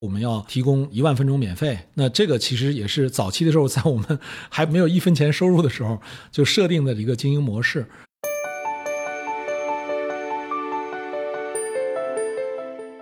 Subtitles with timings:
[0.00, 1.76] 我们要提供一万分钟免费。
[1.94, 7.84] 那这个其实也是早期的时候，在我们 还没有一分钱收入的时候就设定的一个经营模式。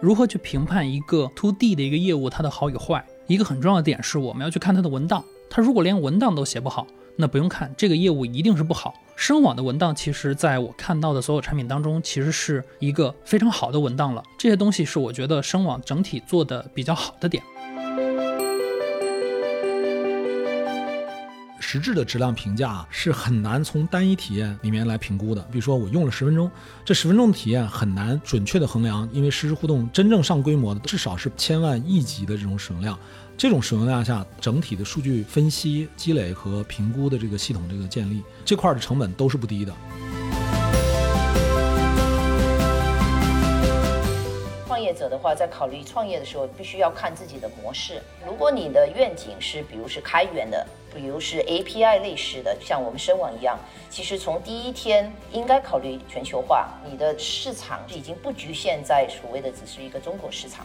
[0.00, 3.04] 如何去评判一个 to D 的一个业务它的好与坏？
[3.26, 6.86] 一个很重要的点是我们要去看它的文档，它如果连文档都写不好，
[7.16, 8.94] 那不用看这个业务一定是不好。
[9.16, 14.22] 声网的文档其实在我看到的所有产品当中，其实是一个非常好的文档了。
[14.38, 17.42] 这些东西是我觉得声网整体做的比较好的点。
[21.58, 25.42] 实质的质量评价是很难从单一体验里面来评估的。
[25.50, 26.48] 比如说，我用了十分钟，
[26.84, 32.96] 这十分钟的体验很难准确的衡量，因为实时互动真正上规模的至少是千万亿级的这种使用量。
[33.38, 39.74] 这种使用量下，整体的数据分析、积累和评估的这个系统这个建立这块的成本都是不低的。
[44.66, 48.00] 创业者的话，在考虑创业的时候，必须要看自己的模式。
[48.26, 50.66] 如果你的愿景是，比如是开源的。
[50.94, 53.58] 比如是 API 类似的，像我们深网一样，
[53.90, 60.64] 其实从第一天应该考虑全球化，你的市场已经不局限在所谓的只是一个中国市场。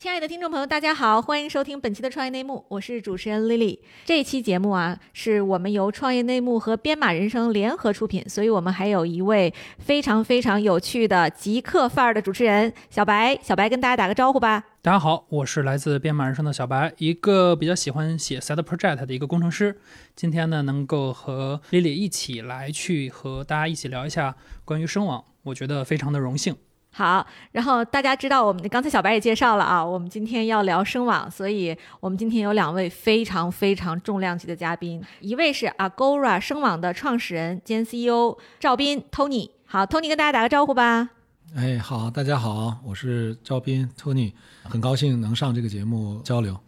[0.00, 3.80] 亲爱的听众朋友，大家好，欢迎收听本期的创业内幕，我是主持人 Lily。
[4.06, 13.38] 这期节目啊，是我们由创业内幕和编码人生联合出品，所以我们还有一位非常非常有趣的极客范儿的主持人小白。
[13.42, 14.64] 小白跟大家打个招呼吧。
[14.80, 19.78] 大家好，我是来自编码人生的小白，一个比较喜欢写 Side Project 的一个工程师。
[20.16, 24.34] 今天呢，能够和 Lily 一起来去和大家一起聊一下
[24.64, 26.56] 关于声网，我觉得非常的荣幸。
[26.92, 39.50] 好，然后大家知道，我们刚才小白也介绍了啊，我们今天要聊声网，所以我们今天有两位非常非常重量级的嘉宾，一位是 Agora 声网的创始人兼 CEO 赵斌 Tony。
[39.66, 41.10] 好，Tony 跟大家打个招呼吧。
[41.54, 44.32] 哎，好，大家好，我是赵斌 Tony，
[44.64, 46.58] 很高兴能上这个节目交流。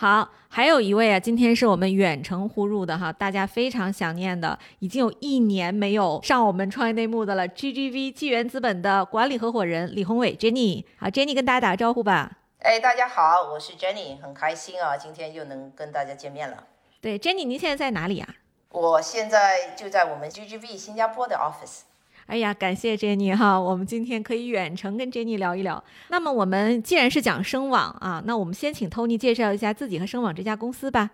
[0.00, 7.46] 好，还有一位啊，今天是我们远程呼入的哈，大家非常想念的，已经有一年没有上我们创业内幕的了。
[7.46, 12.32] GGV 纪元资本的管理合伙人李宏伟 Jenny，好，Jenny 跟大家打个招呼吧。
[12.60, 16.64] 哎，大家好，我是 Jenny，很开心啊，今天又能跟大家见面了。
[17.02, 18.36] 对，Jenny，您现在在哪里啊？
[18.70, 21.80] 我现在就在我们 GGV 新加坡的 office。
[22.30, 25.82] 哎呀，感谢 Jenny 哈，我们今天可以远程跟 Jenny 聊一聊。
[26.10, 31.10] 那么我们既然是讲声网啊，那我们先请 Tony 介绍一下自己和声网这家公司吧。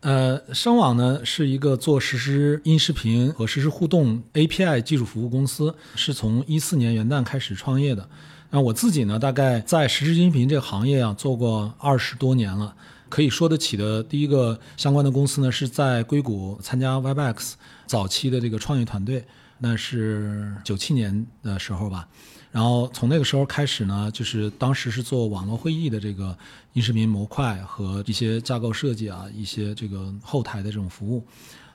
[0.00, 8.08] 呃，声网呢是一个做实时音视频和实时互动 API 技术服务公司，是从一四年元旦开始创业的。
[8.50, 12.74] 那我自己呢，大概在实时音频这个行业啊做过二十多年了，
[13.08, 17.52] 可以说得起的第一个相关的公司呢是在硅谷参加 Webex
[17.86, 19.24] 早期的这个创业团队。
[19.58, 22.06] 那是九七年的时候吧，
[22.52, 26.36] 然后从那个时候开始呢，就是当时是做网络会议的这个
[26.74, 31.24] 音视频模块和一些架构设计啊，一些这个后台的这种服务。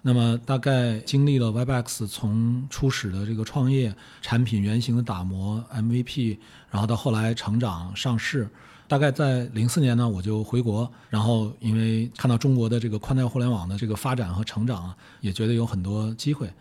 [0.04, 6.38] 那么大概经历了 Webex 从初始的这个创业、产品原型的打磨、MVP，
[6.72, 8.50] 然后到后来成长上市，
[8.88, 16.52] 大概在零四年呢，我就回国，然后因为看到中国的这个宽带互联网的这个发展和成长，也觉得有很多机会。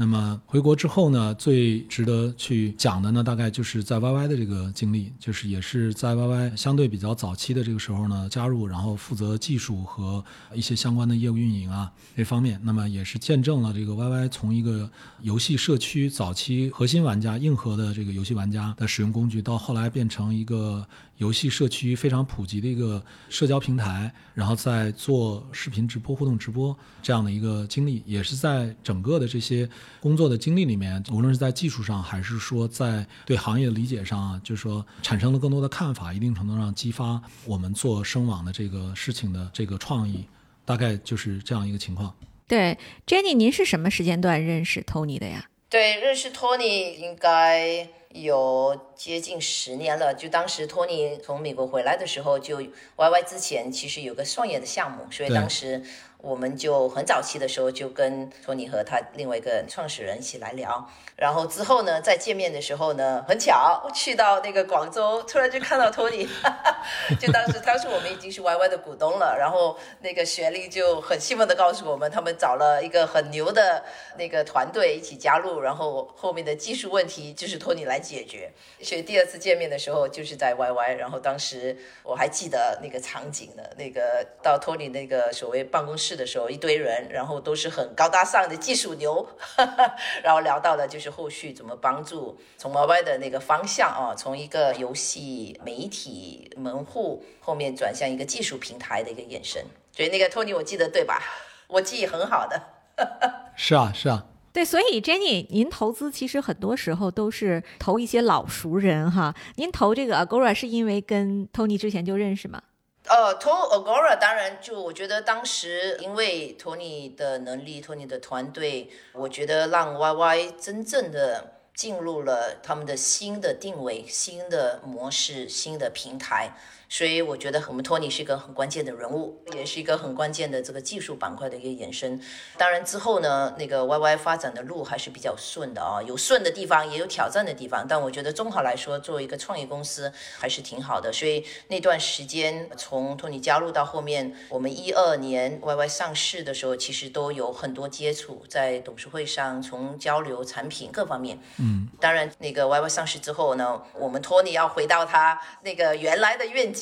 [0.00, 10.24] 那么回国之后呢，最值得去讲的呢，大概就是在 YY 的这个经历，就是也是在 YY 相对比较早期的这个时候呢加入，然后负责技术和
[10.54, 12.58] 一些相关的业务运营啊这方面。
[12.64, 14.90] 那么也是见证了这个 YY 从一个
[15.20, 20.86] 游戏社区早期核心玩家、硬核的这个游戏玩家的使用工具，到后来变成一个。
[21.20, 29.68] 游戏社区非常普及的一个社交平台，然后在做视频直播、互动直播这样的一个经历，也是在整个的这些
[30.00, 40.24] 工作的经历里面，无论是在技术上，还是说在对行业的理解上啊，就是说产生了更多的看法，一定程度上激发我们做声网的这个事情的这个创意，
[40.64, 42.14] 大概就是这样一个情况。
[42.48, 45.50] 对，Jenny，您是什么时间段认识 Tony 的呀？
[45.68, 50.14] 对，认识 Tony 应该有接近十年了。
[50.14, 52.60] 就当时托尼从美国回来的时候，就
[52.96, 55.82] YY 之前其实有个创业的项目，所以当时
[56.18, 60.86] 我们就很早期的时候就跟托尼和他另外一个创始人一起来聊。
[61.16, 66.26] 然后之后呢，再见面的时候呢，很巧去到那个广州，突然就看到托尼，
[67.20, 73.84] 就当时当时我们已经是 YY 的股东了，然后那个学历就很兴奋的告诉我们，他们找了一个很牛的
[74.16, 78.50] 那个团队一起加入，然后后面的技术问题就是托尼来解决。
[78.82, 89.28] 所以第二次见面的时候就是在 YY，然后当时我还记得那个场景呢，那个到托尼那个所谓办公室的时候，一堆人，然后都是很高大上的技术牛，
[90.24, 99.64] 然后聊到了就是后续怎么帮助从 YY 的那个方向啊，从一个游戏媒体门户后面转向一个技术平台的一个延伸。
[99.92, 101.22] 所以那个托尼我记得对吧？
[101.66, 102.60] 我记忆很好的。
[103.56, 109.32] 是啊，是啊，对，所以 Jenny，您投资其实很多时候都是投一些老熟人哈。
[109.56, 112.60] 您投这个 Agora 是因为跟 Tony 之前就认识吗？
[113.06, 126.50] 呃，投 Agora 当然就我觉得当时因为 Tony 的能力，Tony 的团队，我觉得让 YY 真正的进入了他们的新的定位、新的模式、新的平台。
[126.92, 132.20] 所以我觉得我们托尼是一个很关键的人物，也是一个很关键的这个技术板块的一个延伸。
[132.58, 137.86] 当然之后呢，那个 YY 发展的路还是比较顺的啊，有顺的地方，也有挑战的地方。
[137.88, 141.12] 但我觉得综合来说，作为一个创业公司还是挺好的。
[141.12, 151.38] 所以那段时间从托尼加入到后面，我们一二年 YY 上市的时候，其实都有很多接触，在董事会上从交流产品各方面。
[151.58, 156.79] 嗯，当然那个 YY 上市之后呢，我们托尼要回到他那个原来的愿景。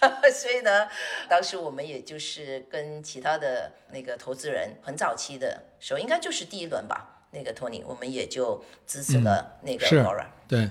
[0.32, 0.86] 所以呢，
[1.28, 7.12] 当时我们也就是跟其他的那个投资人很早期的时候，应该就是第一轮吧。
[7.32, 10.02] 那个托尼，我们也就支持了那个是。
[10.48, 10.70] 对，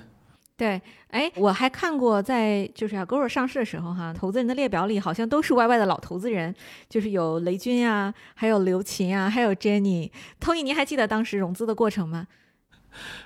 [0.56, 6.52] 对，哎，我还看过在就是 Agora 上市的时候哈，投资人的列表里好像都是 YY 的老投资人，
[6.88, 10.10] 就是有雷军啊，还有刘琴啊，还有 Jenny。
[10.40, 12.26] Tony，您还记得当时融资的过程吗？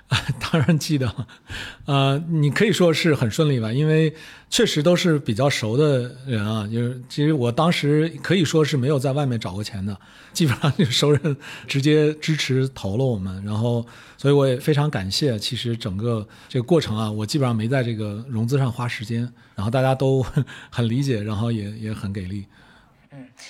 [0.07, 0.17] 啊
[0.51, 1.09] 当然记得，
[1.85, 4.13] 呃，你可以说是很顺利吧，因为
[4.49, 6.67] 确实都是比较熟的人啊。
[6.67, 9.97] 就是其实我当时可以说是没有在外面找过钱的，
[10.33, 13.85] 基本上就熟人直接支持投了我们，然后
[14.17, 15.39] 所以我也非常感谢。
[15.39, 19.21] 其实整个这个过程啊，我基本上没在这个融资上花时间，
[19.55, 20.25] 然后大家都
[20.69, 22.45] 很理解，然后也也很给力。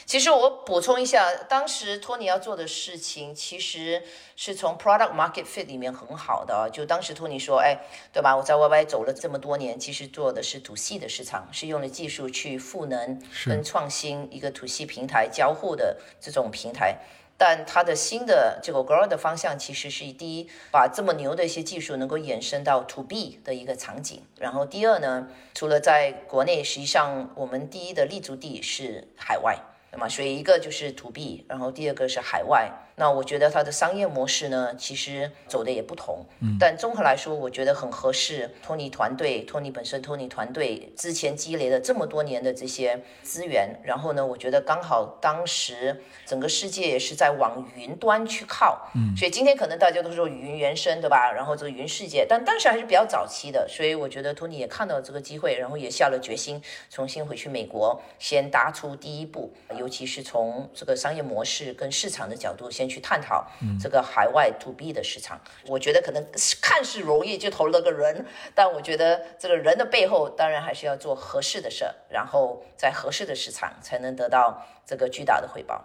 [0.05, 4.01] 其实我补充一下，当时托尼要做的事情，其实
[4.35, 6.69] 是从 product market fit 里面很好的。
[6.73, 7.77] 就当时托尼说，哎，
[8.11, 8.35] 对吧？
[8.35, 16.97] 我在 YY 走了这么多年，其实做的是 to C 的市场，是用了技术去赋能跟创新一个 to C 平台交互的这种平台。
[17.43, 24.21] 但它的新的这个 grow 的方向其实是第一，把这么牛的一些技术能够延伸到 to B 的一个场景。
[24.37, 29.57] 然后第二呢，除了在国内，实际上我们第一的立足地是海外。
[29.91, 32.71] 那么，所以一个就是 to B，然后第二个是海外。
[33.01, 36.23] 那我觉得它的商业模式呢，其实走的也不同。
[36.39, 38.47] 嗯，但综合来说，我觉得很合适。
[38.61, 48.87] 托尼团队，托尼本身，托尼团队之前积累了这么多年的这些资源，然后呢，我觉得刚好当时整个世界也是在往云端去靠。
[48.93, 51.31] 嗯，所以今天可能大家都说云原生，对吧？
[51.31, 56.61] 然后这个云世界，但当时还是比较早期的，所以我觉得托尼也看到了这个机会，然后也下了决心，
[56.91, 62.90] 重新回去美国，先搭出第一步，尤其是从这个商业模式跟市场的角度先。
[62.91, 63.47] 去探讨
[63.79, 66.21] 这个海外 to B 的市场，我觉得可能
[66.61, 75.83] 看似容易就投了个人，但我觉得这个人的背后当然还是要做合适的事儿，然后在合适的市场才能得到这个巨大的回报。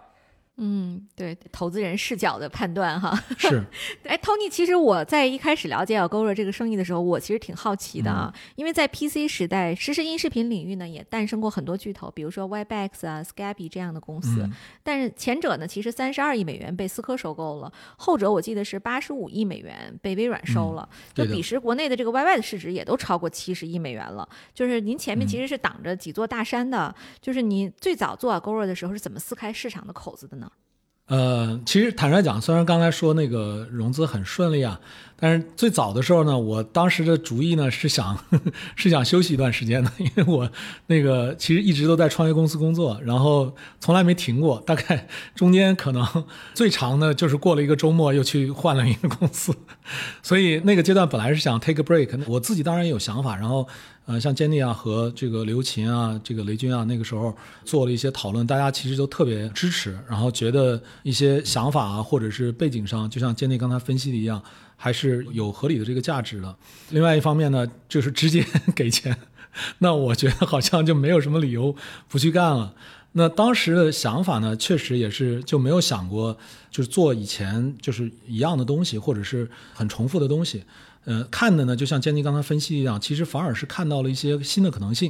[0.59, 3.15] 嗯，对，投资人视角的判断哈。
[3.37, 3.63] 是，
[4.03, 14.49] 哎，Tony，其实我在一开始了解 Agora 这个生意的时候，我其实挺好奇的啊，因为在 PC 时代，实时音视频领域呢也诞生过很多巨头，比如说 Webex 啊、Skype 这样的公司。
[14.81, 24.27] 但是前者呢，其实三十二亿美元被思科收购了，后者我记得是八十五亿美元被微软收了，就彼时国内的这个 YY 的市值也都超过七十亿美元了。
[24.55, 30.46] 就是您前面其实是挡着几座大山的，就是您最早做 Agora 的时候是怎么撕开市场的口子的呢？
[31.07, 34.77] 呃，其实坦率讲，虽然刚才说那个融资很顺利啊，
[35.17, 38.41] 但是最早的时候呢，我当时的主意呢是想呵呵
[38.75, 40.51] 是想休息一段时间的，因为我
[40.87, 46.05] 那个其实一直都在创业公司工作，然后从来没停过，大概中间可能
[46.53, 49.55] 最长的就是过了一个周末又去换了一个公司，
[50.21, 53.65] 所以那个阶段本来是想 take a break，我自己当然也有想法，然后
[54.07, 57.35] 呃，像坚尼啊和这个刘琴啊，这个雷军啊，那个时候
[57.65, 64.41] 做了一些讨论，大家其实都特别支持，然后觉得一些想法啊或者是背景上，就像坚尼刚才分析的一样，
[64.77, 66.55] 还是有合理的这个价值的。
[66.91, 69.13] 另外一方面呢，就是直接 给钱，
[69.79, 71.75] 那我觉得好像就没有什么理由
[72.07, 72.73] 不去干了。
[73.11, 76.37] 那当时的想法呢，确实也是就没有想过，
[76.71, 80.63] 就是做以前就是一样的东西，或者是很重复的东西。
[81.07, 85.09] 呃，看的呢，就像坚尼刚才分析一样，其实反而是看到了一些新的可能性。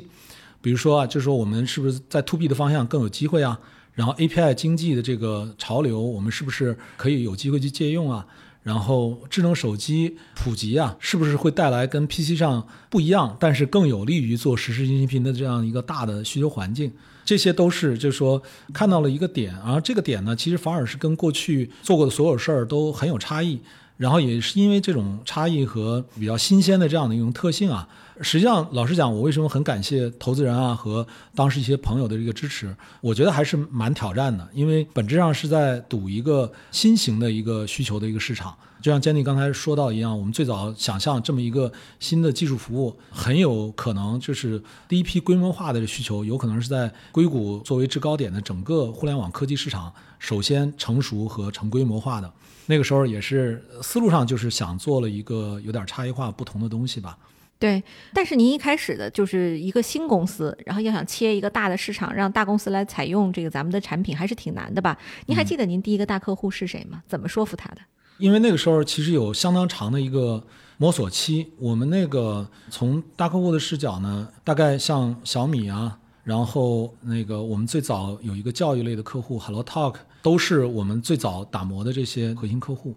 [0.61, 3.59] 比如说啊，就是说我们是不是在 to B 的方向更有机会啊？
[3.93, 8.27] 然后 API 经济的这个潮流，我们是不是可以有机会去借用啊？
[8.61, 16.91] 然后智能手机普及啊，是不是会带来跟 PC 上不一样，但是更有利于做实时音频的这样一个大的需求环境？
[17.25, 18.39] 这些都是，就是说
[18.71, 23.59] 看到了一个点，然后这个点呢，其实反而是跟过去做过的所有事儿都很有差异，
[23.97, 27.87] 然后也是因为这种差异和比较新鲜的这样的一种特性啊。
[28.21, 32.75] 实际上，老实讲，我为什么很感谢投资人啊和当时一些朋友的这个支持？
[33.01, 38.55] 我觉得还是蛮挑战的，因为本质上是在赌一个新型的一个需求的一个市场。
[38.81, 52.31] 就像 Jenny 刚才说到一样，我们最早想象这么一个新的技术服务，很有可能就是第一批规模化的需求，有可能是在硅谷作为制高点的整个互联网科技市场首先成熟和成规模化的。
[52.67, 57.17] 那个时候也是思路上就是想做了一个有点差异化、不同的东西吧。
[57.59, 64.95] 对，但是您一开始的就是一个新公司，然后要想切一个大的市场，让大公司来采用这个咱们的产品，还是挺难的吧？
[65.25, 67.01] 您还记得您第一个大客户是谁吗？
[67.07, 67.77] 怎么说服他的？
[68.17, 70.43] 因为那个时候其实有相当长的一个
[70.77, 82.95] 摸索期，我们那个从大客户的视角呢，大概像小米啊，然后那个我们最早有一个教育类的客户，Hello Talk，都是我们最早打磨的这些核心客户，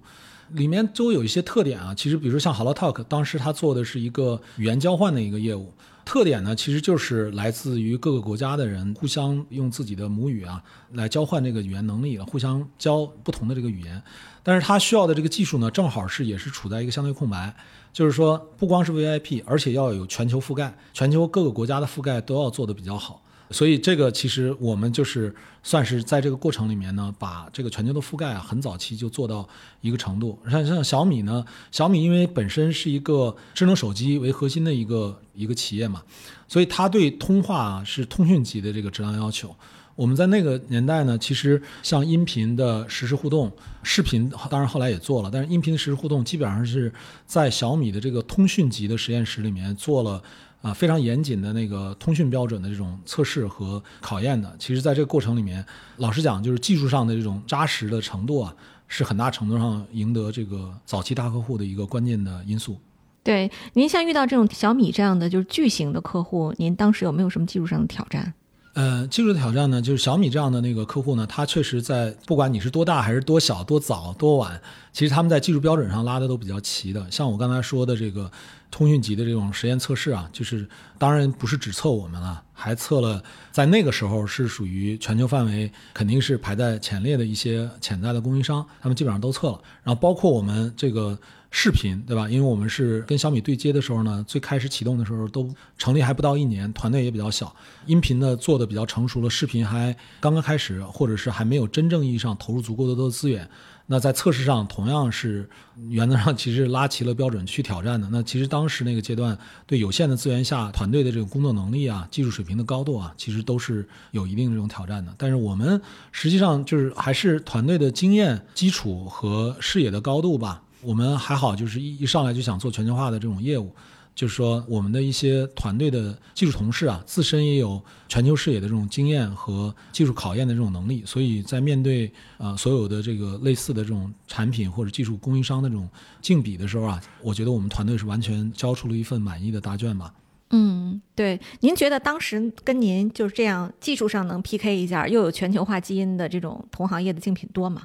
[0.52, 1.94] 里面都有一些特点啊。
[1.94, 5.72] 其实比如说像 Hello Talk，当时他做的是一个语言交换的一个业务。
[6.04, 14.02] 特点呢，其实就是来自于各个国家的人互相用自己的母语啊来交换这个语言能力，互相教不同的这个语言。
[14.42, 17.54] 但是它需要的这个技术呢，正好是也是处在一个相对空白，
[17.92, 23.22] 就是说不光是 VIP，而且要有全球覆盖，全球各个国家的覆盖都要做得比较好。
[23.52, 29.48] 所以这个其实我们就是算是在这个过程里面呢，把这个全球的覆盖啊，很早期就做到
[29.80, 30.38] 一个程度。
[30.48, 36.00] 像像小米呢，小米因为本身是一个智能手机为核心的一个一个企业嘛，
[36.46, 39.54] 所以它对通话是通讯级的这个质量要求。
[39.96, 43.52] 我们在那个年代呢，其实像音频的实时互动、
[43.82, 46.90] 视频，当然后来也做了，但是音频的实时互动基本上是
[47.26, 50.22] 在小米的这个通讯级的实验室里面做了。
[50.62, 55.64] 啊，非常严谨的那个通讯标准的这种测试和考验的，其实在这个过程里面，
[55.96, 58.54] 老实讲，就是技术上的这种扎实的程度啊，
[58.86, 62.76] 是很大程度上赢得这个早期大客户的一个关键的因素。
[63.22, 68.32] 对，您像遇到这种小米这样的就是巨型的客户，您当时有没有什么技术上的挑战？
[68.74, 74.60] 呃，技术的挑战呢，就是小米这样的那个客户呢，他确实在不管你是多大还是多小、多早、多晚，
[74.92, 77.04] 其实他们在技术标准上拉的都比较齐的。
[77.10, 78.30] 像我刚才说的这个
[78.70, 89.60] 通讯级的这种实验测试啊，就是当然不是只测我们了，还测了在那个时候是属于全球范围肯定是排在前列的一些潜在的供应商，他们基本上都测了。
[89.82, 91.18] 然后包括我们这个。
[91.50, 92.28] 视频对吧？
[92.28, 97.54] 因为我们是跟小米对接的时候呢，最开始启动的时候都成立还不到一年，团队也比较小。
[97.86, 103.48] 音频呢做的比较成熟了，视频还刚刚开始，或者是还没有真正意义上投入足够多的资源。
[103.86, 105.50] 那在测试上同样是
[105.88, 108.08] 原则上其实拉齐了标准去挑战的。
[108.12, 115.12] 那其实当时那个阶段对有限的资源下，团队的这个工作能力啊、技术水平的高度啊，其实都是有一定这种挑战的。
[115.18, 120.62] 但是我们实际上就是还是团队的经验基础和视野的高度吧。
[120.82, 123.74] 我们还好，就是一一上来就想做全球化的这种业务，
[124.14, 135.88] 就是说我们的一些团队的技术同事啊，自身也有全球视野的这种经验和技术考验的这种能力，所以在面对呃所有的这个类似的这种产品或者技术供应商的这种
[136.20, 140.14] 竞比的时候啊，我觉得我们团队是完全交出了一份满意的答卷吧。
[140.52, 147.82] 嗯，对，您觉得当时跟您就是这样技术上能 PK 一下，又有全球化基因的这种同行业的竞品多吗？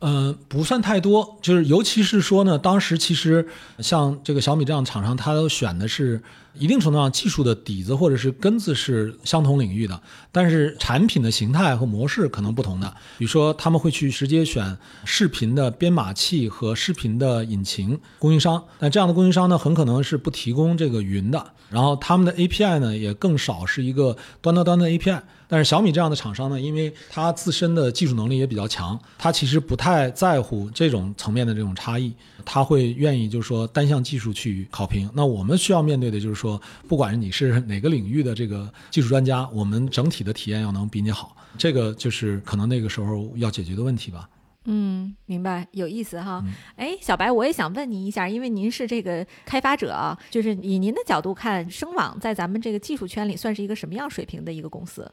[0.00, 3.46] 嗯，不算太多，就是尤其是说呢，当时其实
[3.80, 6.22] 像这个小米这样厂商，他都选的是
[6.54, 10.00] 一定程度上技术的底子或者是根子是相同领域的，
[10.32, 12.88] 但是产品的形态和模式可能不同的。
[13.16, 21.52] 比如说，他们会去直接选视频的编码器和视频的引擎供应商，那这样的供应商呢，很可能是不提供这个云的。
[21.70, 25.20] 然后他们的 API 呢，也更少是一个端到端的 API。
[25.50, 32.12] 但是小米这样的厂商呢，因为它自身的技术能力也比较强，它其实不太在乎这种层面的这种差异，
[32.44, 35.10] 他会愿意就是说单项技术去考评。
[35.14, 36.47] 那我们需要面对的就是说，
[36.86, 44.30] 不管你是哪个领域的这个技术专家，我们整体的体验要能比你好，这个就是可能那个时候要解决的问题吧。
[44.70, 46.44] 嗯，明白，有意思哈。
[46.76, 55.10] 哎，小白，我也想问您一下，因为您是这个开发者啊，就是以您的角度看，声网在咱们这个技术圈里算是一个什么样水平的一个公司？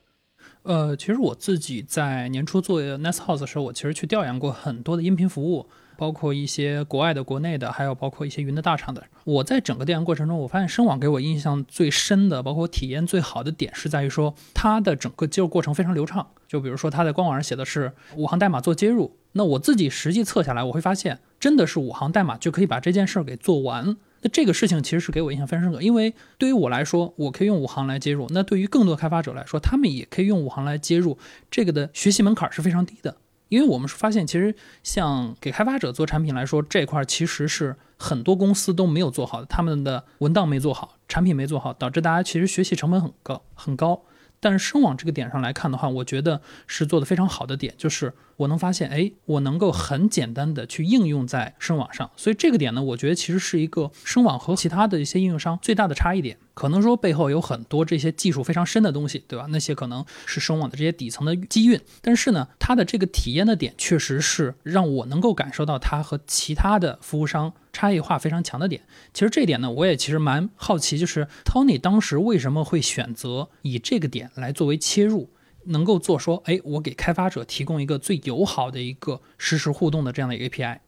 [0.63, 9.03] 呃，其实我自己在年初做 Nest House 的时候，我其实去调研过很多的音频服务，包括一些国外的、国内的，还有包括一些云的大厂的。
[9.23, 16.27] 我在整个调研过程中，我发现声网给我印象最深的，包括体验最好的点，是在于说它的整个接入过程非常流畅。
[16.47, 23.97] 就比如说，它在官网上写的是五行代码做接入，那我自己实际测下来，我会发现真的是五行代码就可以把这件事儿给做完。
[24.21, 31.17] 那这个事情其实是给我印象非常深刻，因为对于我来说，我可以用五行来接入；那对于更多开发者来说，他们也可以用五行来接入。
[31.51, 33.17] 这个的学习门槛是非常低的，
[33.49, 44.01] 因为我们是发现，其实像给开发者做产品来说，这块其实是很多公司都没有做好的，他们的文档没做好，产品没做好，导致大家其实学习成本很高很高。
[44.39, 56.37] 但是声网这个点上来看的话，我觉得是做的非常好的点，就是我能发现，哎，我能够很简单的去应用在声网上，所以这个点呢，我觉得其实是一个声网和其他的一些应用商最大的差异点。
[56.53, 59.45] 可能说背后有很多这些技术非常深的东西，对吧？
[59.49, 68.81] 那些可能是声网的这些底层的机运，但是呢，它的这个体验的点确实是让我能够感受到它和其他的服务商差异化非常强的点。
[69.13, 75.29] 其实这点呢，我也其实蛮好奇，就是 Tony 当时为什么会选择以这个点来作为切入，
[75.65, 80.79] 能够做说，哎，我给开发者提供一个最友好的一个实时互动的这样的一个 API。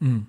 [0.00, 0.26] 嗯。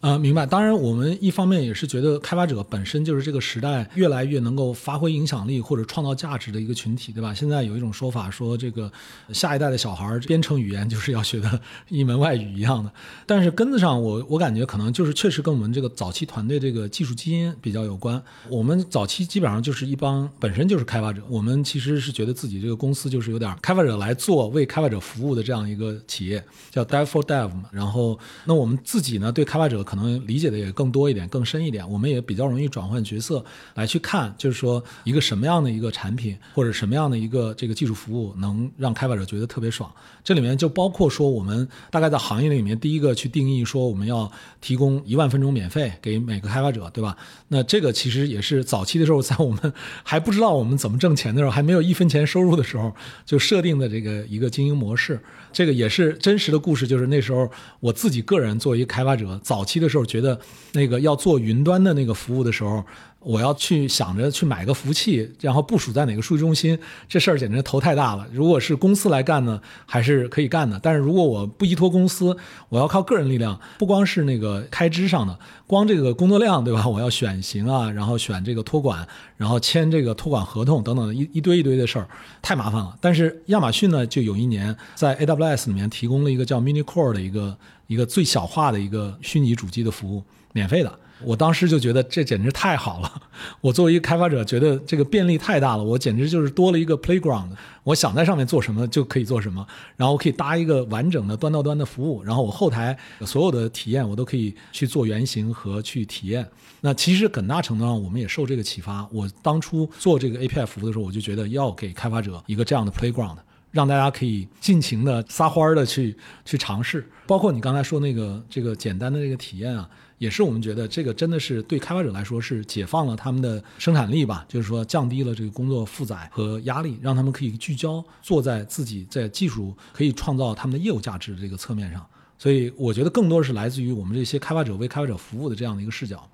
[0.00, 0.46] 呃，明白。
[0.46, 7.34] 当然，我们一方面也是觉得开发者本身就是这个时代越来越能够发挥影响力或者创造价值的一个群体，对吧？
[7.34, 8.90] 现在有一种说法说，这个
[9.34, 12.90] 下一代的小孩编程语言就是要学的一门外语一样的。
[13.26, 18.22] 但是根子上，我我感觉可能就是确实跟我们这个早期团队这个技术基因比较有关。
[18.48, 27.64] 我们早期基本上就是一帮本身就是开发者，我们其实是觉得自己这个公司就是有点开发者来做、为开发者服务的这样一个企业，叫 Dev for Dev 嘛。
[27.70, 29.84] 然后，那我们自己呢，对开发者。
[29.90, 33.44] 可能理解的也更多一点、更深一点，我们也比较容易转换角色
[33.74, 39.92] 来去看，就是说一个什么样的一个产品或者什么样的一个这个技术服务能让开发者觉得特别爽。
[40.22, 44.30] 这里面就包括说，我们大概在行业里面第一个去定义说，我们要
[44.60, 47.16] 提供一万分钟免费给每个开发者，对吧？
[47.48, 49.72] 那这个其实也是早期的时候，在我们
[50.04, 52.94] 还不知道我们怎么挣钱的时候，还没有一分钱收入的时候，
[53.26, 55.18] 就设定的这个一个经营模式。
[55.52, 57.50] 这个也是真实的故事，就是那时候
[57.80, 60.38] 我自己个人作为一个开发者，早期的时候觉得
[60.72, 62.84] 那个要做云端的那个服务的时候。
[63.20, 68.26] 我要去想着去买个服务器，然后部署在哪个数据中心，这事儿简直头太大了。
[68.32, 70.80] 如果是公司来干呢，还是可以干的。
[70.82, 72.34] 但是如果我不依托公司，
[72.70, 76.88] 我要靠个人力量，不光是那个开支上的，光这个工作量，对吧？
[76.88, 79.06] 我要选型啊，然后选这个托管，
[79.36, 82.08] 然后签这个托管合同等等一一堆一堆的事儿，
[82.40, 82.96] 太麻烦了。
[83.02, 87.54] 但是亚马逊呢，就有一年在 AWS 里面提供了一个叫 Mini Core 的一个
[87.86, 90.90] 一个最小化的一个虚拟主机的服务，免费的。
[91.24, 93.22] 我当时就觉得这简直太好了，
[93.60, 97.48] 我作为一个开发者，觉得这个便利太大了，我简直就是多了一个 playground，
[97.84, 106.46] 我想在上面做什么就可以做什么，然后我可以搭一个完整的端到端的服务，然后我后台所有的体验我都可以去做原型和去体验。
[106.82, 113.36] 那其实很大程度上我们也受这个启发，我当初做这个 API 服务的时候，我就觉得要给开发者一个这样的 playground，
[113.70, 119.88] 让大家可以尽情的撒欢儿的去去尝试，包括你刚才说那个这个简单的这个体验啊。
[120.18, 132.06] 也是我们觉得这个真的是对开发者来说是解放了他们的生产力吧，就是说降低了这个工作负载和压力，让他们可以聚焦做在自己在技术可以创造他们的业务价值的这个侧面上。
[132.38, 136.28] 所以我觉得更多是来自于我们这些开发者为开发者服务的这样的一个视角。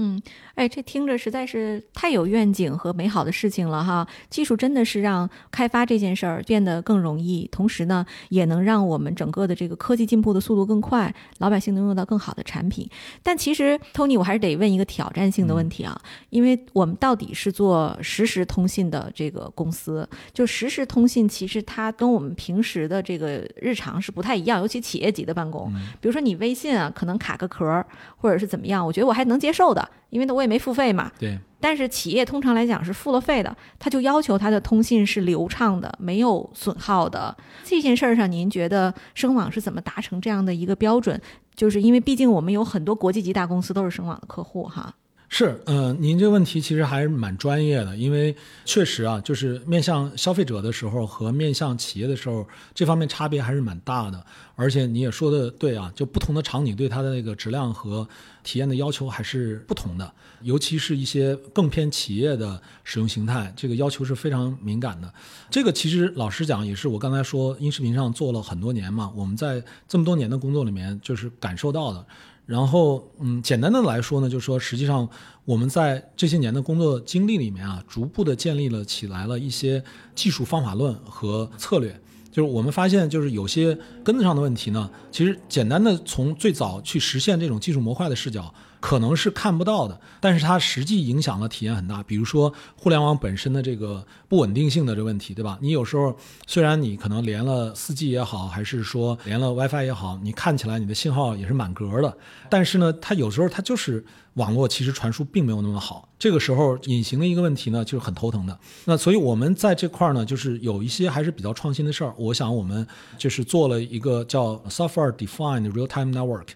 [0.00, 0.22] 嗯，
[0.54, 4.06] 哎，这听着实在是太有愿景和美好的事情了哈！
[4.30, 12.88] 技术真的是让开发这件事儿变得更容易，同时呢，也能让我们整个的这个科技进步的速度更快，老百姓能用到更好的产品。
[13.24, 27.84] 但其实，Tony，我还是得问一个挑战性的问题啊，因为我们到底是做实时通信的这个公司，就实时通信，其实它跟我们平时的这个日常是不太一样，尤其企业级的办公，比如说你微信啊，可能卡个壳
[28.16, 29.87] 或者是怎么样，我觉得我还能接受的。
[30.10, 31.10] 因为呢，我也没付费嘛。
[31.18, 31.38] 对。
[31.60, 37.36] 但是企业通常来讲是付了费的，他就要求他的通信是流畅的，没有损耗的。
[37.64, 41.20] 这件事儿上，您觉得声网是怎么达成这样的一个标准？
[41.56, 44.94] 就是因为毕竟我们有很多国际级大公司都是声网的客户哈。
[45.30, 54.24] 是，嗯，您这个问题其实还是蛮专业的，因为确实啊，就是面向消费者的时候和面向企业的时候，这方面差别还是蛮大的。
[54.56, 58.08] 而且你也说的对啊，就不同的场景对它的那个质量和
[58.42, 65.12] 体验的要求还是不同的，尤其是一些更偏企业的使用形态，这个要求是非常敏感的。
[65.50, 72.04] 这个其实老实讲，也是我刚才说音视频上做了很多年嘛，我们在这么多年的工作里面就是感受到的。
[72.48, 75.06] 然后，嗯，简单的来说呢，就是说，实际上
[75.44, 79.84] 我们在这些年的工作经历里面啊，逐步的建立了起来了一些
[80.14, 81.94] 技术方法论和策略。
[82.32, 88.52] 就是我们发现，就是有些根子上的问题呢，其实简单的从最早去实现这种技术模块的视角。
[88.80, 92.02] 可能是看不到的，但是它实际影响了体验很大。
[92.02, 95.58] 比如说互联网本身的这个不稳定性的这个问题，对吧？
[95.60, 102.16] 你有时候虽然你可能连了 4G 也好，还是说 连了 WiFi 也好，你看起来你的信号也是满格的，
[102.48, 106.08] 但是呢，它有时候它就是网络其实传输并没有那么好。
[106.18, 108.56] 这个时候隐形的一个问题呢，就是很头疼的。
[108.84, 112.14] 那所以我们在这块儿呢，就是有一些还是比较创新的事儿。
[112.16, 112.86] 我想我们
[113.16, 116.48] 就是做了一个叫 Software Defined Real Time Network。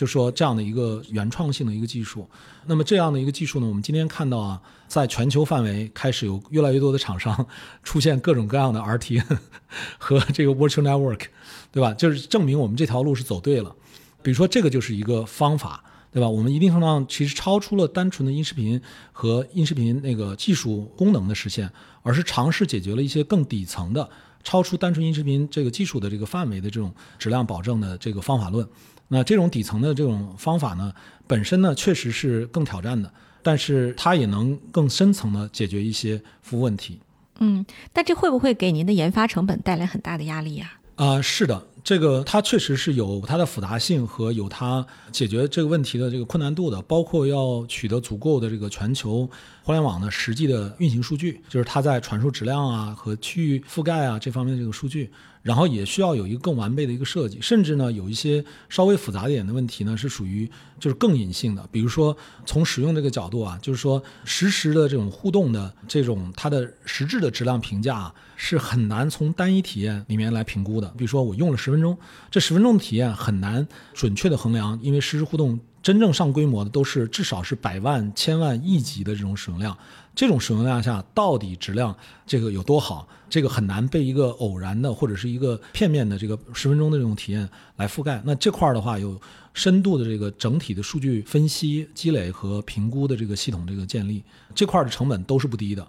[0.00, 2.26] 就说这样的一个原创性的一个技术，
[2.64, 4.58] 那么这样的一个技术呢，我们今天看到啊，
[4.88, 7.46] 在全球范围开始有越来越多的厂商
[7.82, 9.22] 出现各种各样的 RT
[10.00, 11.24] 和这个 Virtual Network，
[11.70, 11.92] 对吧？
[11.92, 13.76] 就是证明我们这条路是走对了。
[14.22, 16.26] 比如说这个就是一个方法，对吧？
[16.26, 18.80] 我们一定程度上其实超出了单纯的音视频
[19.12, 24.08] 和音视频那个技术功能的实现，而是尝试解决了一些更底层的、
[24.42, 28.66] 超出单纯音视频这个技术的这个范围的这种质量保证的这个方法论。
[29.12, 30.92] 那这种底层的这种方法呢，
[31.26, 37.00] 本身呢确实是更挑战的，但是它也能更深层的解决一些服务问题。
[37.40, 40.74] 嗯，但这会不会给您的研发成本带来很大的压力呀？
[40.94, 49.28] 啊，是的，这个它确实是有它的复杂性和有它解决这个问题的这个困难度的，包括要取得足够的这个全球
[49.64, 55.10] 互联网的实际的运行数据，就是它在传输质量啊和区域覆盖啊这方面的这个数据。
[55.42, 70.88] 然后也需要有一个更完备的一个设计，甚至呢有一些稍微复杂一点的问题呢是属于就是更隐性的，比如说从使用这个角度啊，就是说实时的这种互动的这种它的实质的质量评价是很难从单一体验里面来评估的。
[70.96, 71.96] 比如说我用了十分钟，
[72.30, 79.76] 这十分钟的体验很难准确的衡量，因为实时互动真正上规模的都是至少是百万、千万、亿级的这种使用量。
[80.14, 83.08] 这种使用量下，到底质量这个有多好？
[83.30, 88.20] 这个很难被一个偶然的或者是一个片面的这个十分钟的这种体验来覆盖。
[88.24, 89.18] 那这块儿的话，有
[89.54, 94.22] 深度的这个整体的数据分析积累和评估的这个系统这个建立，
[94.54, 95.86] 这块儿的成本都是不低的。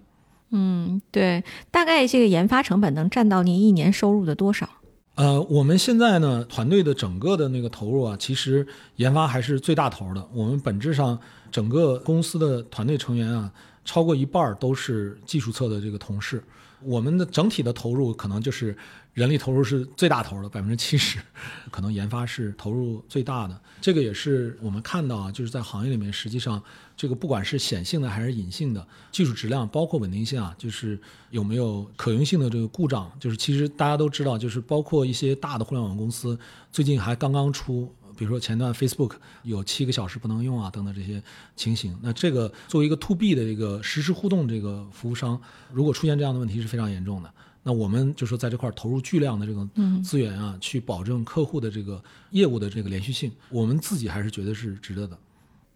[0.51, 4.69] 嗯，对，大概这个研发成本能占到您一年收入的多少？
[5.15, 10.27] 呃，我们现在呢，团队的整个的那个投入啊，其实研发还是最大头的。
[10.33, 11.19] 我们本质上
[11.51, 13.51] 整个公司的团队成员啊。
[13.83, 16.41] 超过一半都是技术侧的这个同事，
[16.83, 18.75] 我们的整体的投入可能就是
[19.13, 21.19] 人力投入是最大头的百分之七十，
[21.71, 23.59] 可能研发是投入最大的。
[23.79, 26.61] 这个也是我们看到啊，就是在行业里面，实际上
[26.95, 36.37] 这个不管是显性的还是隐性的技术质量，包括稳定性啊，就是有没有可用性的这个故障，就是其实大家都知道，就是包括一些大的互联网公司
[36.71, 37.93] 最近还刚刚出。
[38.21, 41.19] 比如说前段 Facebook 有七个小时不能用啊，等等这些
[41.55, 41.97] 情形。
[42.03, 45.41] 那这个作为一个 To B 的这个实时互动这个服务商，
[45.73, 47.33] 如果出现这样的问题是非常严重的。
[47.63, 49.67] 那我们就说在这块投入巨量的这种
[50.03, 55.17] 资源啊，去保证客户的这个业务的这个连续性，我们自己还是觉得是值得的。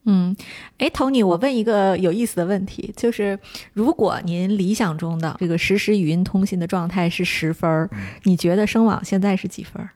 [0.03, 0.35] 嗯，
[0.77, 3.39] 哎，Tony，我问一个有意思的问题，就是
[3.73, 7.89] 如果您理想中的这个实时语音通信的状态是十分，
[8.21, 9.89] 你觉得声网现在是几分？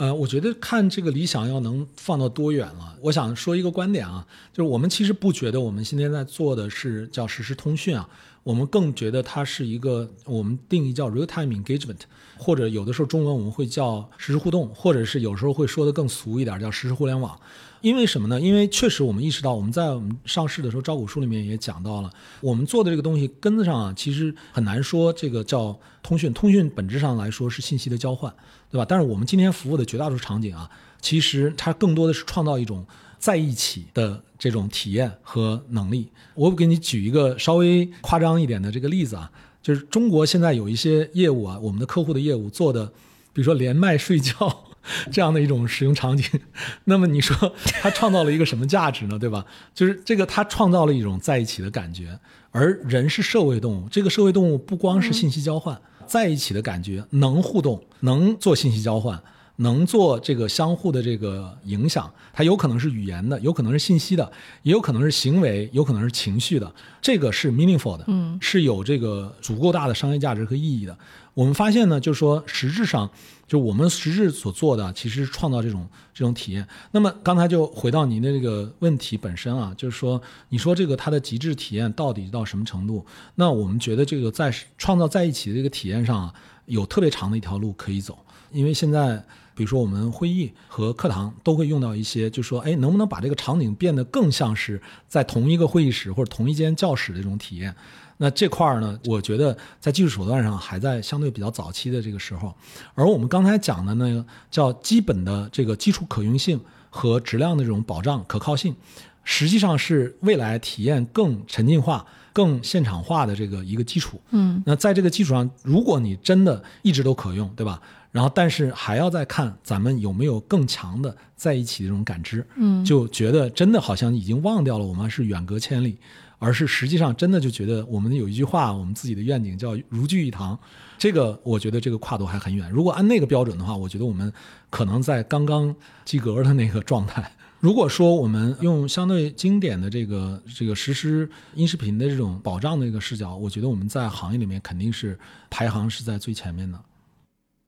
[0.00, 2.96] 呃，我觉得看这个理想要能放到多远了。
[3.02, 8.08] 我想说一个观点啊，就是我们其实不觉得我们今天在做的是叫实时通讯啊，
[8.42, 11.98] 我们更觉得它是一个我们定义叫 real time engagement，
[12.40, 17.38] 或者有的时候中文我们会叫实时互动，或者是有时候会说的更俗一点叫实时互联网。
[17.82, 18.38] 因为什么呢？
[18.38, 22.10] 因为确实我们意识到，我们在我们上市的时候招股书里面也讲到了，
[22.42, 26.30] 我们做的这个东西根子上啊，其实很难说这个叫通讯。
[26.34, 28.30] 通讯本质上来说是信息的交换，
[28.70, 28.84] 对吧？
[28.86, 32.84] 但是我们今天服务的绝大多数场景啊，其实它更多的是创造一种
[33.18, 36.10] 在一起的这种体验和能力。
[36.34, 39.30] 我给你举一个稍微夸张一点的这个例子啊，
[39.62, 42.86] 就是中国现在有一些业务啊，我们的客户的业务做的，
[43.32, 44.64] 比如说连麦睡觉。
[45.12, 46.24] 这样的一种使用场景。
[46.84, 49.18] 那么你说它创造了一个什么价值呢？
[49.18, 49.44] 对吧？
[49.74, 52.18] 就是这个它创造了一种在一起的感觉，
[52.50, 59.22] 而人是社会动物，这个社会动物不光是信息交换，在一起的感觉，能互动，能做信息交换。
[59.60, 64.30] 能做这个相互的这个影响，它有可能是语言的，有可能是信息的，
[64.62, 66.72] 也有可能是行为，有可能是情绪的。
[67.02, 70.96] 这个是 meaningful 的，嗯，是有这个足够大的商业价值和意义的。
[71.34, 73.08] 我们发现呢，就是说实质上，
[73.46, 76.66] 就我们实质所做的，其实是创造这种这种体验。
[76.90, 83.04] 那么刚才就回到您的这个问题本身啊，就是说，你说这个它的极致体验到底到什么程度？
[83.34, 88.18] 那我们觉得这个在创造在一起的这个体验上啊，有特别长的一条路可以走，
[88.52, 89.22] 因为现在。
[89.54, 97.74] 比如说，我们会议和课堂都会用到一些，就说，哎，能不能把这个场景变得更像是在同一个会议室或者同一间教室的这种体验？
[98.22, 102.54] 那这块儿呢，我觉得在技术手段上还在相对比较早期的这个时候。
[102.94, 106.60] 而我们刚才讲的那个叫基本的这个基础可用性
[106.90, 108.76] 和质量的这种保障可靠性，
[109.24, 114.20] 实际上是未来体验更沉浸化、更现场化的这个一个基础。
[114.32, 117.80] 嗯，那在这个基础上，如果你真的一直都可用，对吧？
[118.12, 125.96] 然后，但是还要再看咱们有没有更强的在一起的这种感知，嗯，就觉得真的好像已经忘掉了我们是远隔千里，
[126.38, 130.58] 而是实际上真的就觉得我们有一句话，我们自己的愿景叫如聚一堂，
[130.98, 132.68] 这个我觉得这个跨度还很远。
[132.70, 134.32] 如果按那个标准的话，我觉得我们
[134.70, 135.72] 可能在刚刚
[136.04, 137.30] 及格的那个状态。
[137.60, 145.16] 如果说我们用相对经典的这个这个实施音视频的这种保障的一个视角，我觉得我们在行业里面肯定是
[145.50, 146.80] 排行是在最前面的。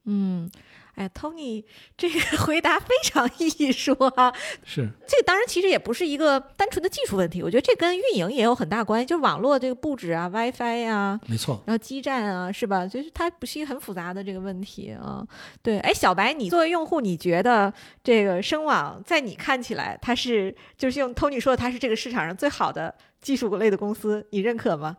[0.05, 0.51] 嗯，
[0.95, 1.65] 哎，Tony
[1.97, 4.33] 这个 回答非常艺术啊！
[4.65, 12.87] 是，这个当然其实也不是一个单纯的技术问题，我觉得这跟运营也有很大关系，就是网络这个布置啊，WiFi 呀，没错，然后基站啊，是吧？
[12.87, 15.25] 就是它不是一个很复杂的这个问题啊。
[15.63, 24.97] 对，哎，小白，你作为用户，你觉得这个声网在你看起来，它是就是用 Tony 说的，它是这个市场上最好的技术类的公司，你认可吗？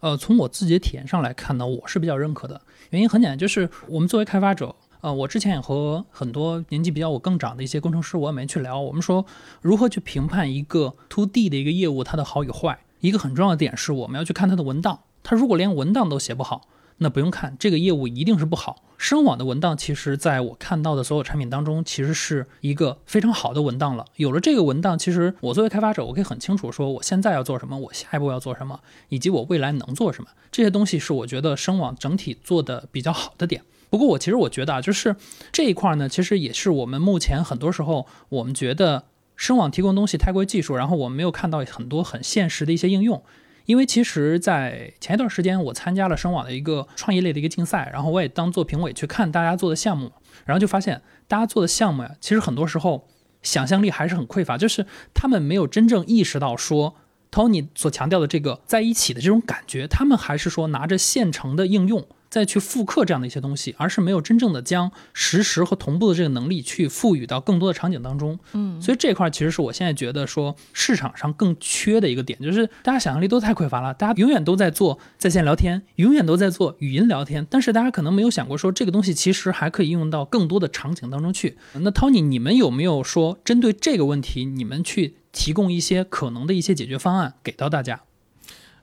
[0.00, 2.60] 呃，从我自己的体验上来看呢，我是比较认可的。
[2.90, 8.80] 原因很简单，就是我们作为开发者，呃，我之前也和很多年纪比较我更长的一些工程师，我也没去聊。
[8.80, 9.24] 我们说
[9.60, 15.00] 如何去评判一个 to D 的一个业务它的好与坏，一个很重要的点是我们要去看它的文档。
[15.22, 18.82] 它如果连文档都写不好，那不用看，这个业务一定是不好。
[18.98, 24.06] 声网的文档，其实在我看到的所有产品当中，其实是一个非常好的文档了。
[24.16, 28.80] 有了这个文档，其实我作为开发者，我可以很清楚说我现在要做什么，我下一步要做什么，
[29.10, 30.30] 以及我未来能做什么。
[30.50, 33.62] 这些东西是我觉得声网整体做的比较好的点。
[33.90, 35.14] 不过我其实我觉得啊，就是
[35.52, 39.04] 这一块呢，其实也是我们目前很多时候我们觉得
[39.36, 43.22] 声网提供东西太过技术，然后我们没有看到很多很现实的一些应用。
[43.66, 50.12] 因为其实，在前一段时间，我参加了声网的一个创意类的一个竞赛，然后我也当做评委去看大家做的项目，
[50.44, 53.08] 然后就发现大家做的项目呀，其实很多时候
[53.42, 56.94] 想象力还是很匮乏，就是他们没有真正意识到说
[57.30, 62.06] Tony 所强调的这个在一起的这种感觉，他们还是说拿着现成的应用。
[62.36, 68.38] 再去复刻这样的一些东西，而是没有真正的将实时和同步的这个能力去赋予到更多的场景当中。
[68.52, 81.56] 嗯，所以这块其实是我现在觉得说市场上更缺的一个点，就是大家想象力都太匮乏了，大家永远都在做在线聊天，永远都在做语音聊天，但是大家可能没有想过说这个东西其实还可以应用到更多的场景当中去。
[81.72, 88.02] 那 Tony，你们有没有说针对这个问题，你们去提供一些可能的一些解决方案给到大家？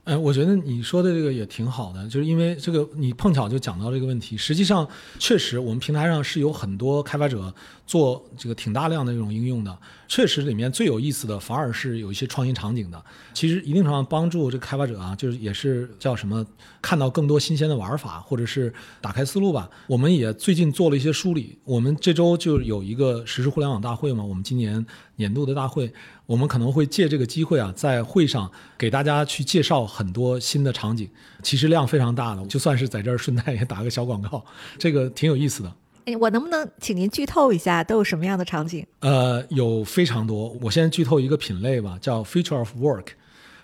[0.05, 4.35] 哎，我觉得你说的这个也挺好的，就是因为这个你碰巧就讲到这个问题。
[4.35, 4.85] 实际上，
[5.17, 7.53] 确实我们平台上是有很多开发者
[7.85, 9.77] 做这个挺大量的这种应用的。
[10.07, 13.03] 确实，里面最有意思的反而是有一些创新场景的。
[13.33, 16.45] 其实一定程度上帮助这个开发者啊，就是也是叫什么，
[16.81, 19.67] 看到更多新鲜的玩法，或者是打开思路吧。
[19.87, 21.57] 我们也最近做了一些梳理。
[21.63, 25.91] 我们这周就有一个实时互联网大会嘛，我们今年年度的大会。
[26.25, 31.09] 我们可能会借这个机会啊，在会上给大家去介绍很多新的场景，
[31.41, 34.45] 其实量非常大的，就算是在这儿顺带也打个小广告，
[34.77, 35.73] 这个挺有意思的。
[36.05, 38.85] 哎，我能不能请您剧透一下，都有什么样的场景？
[38.99, 43.07] 呃，有非常多，我先剧透一个品类吧，叫 Future of Work。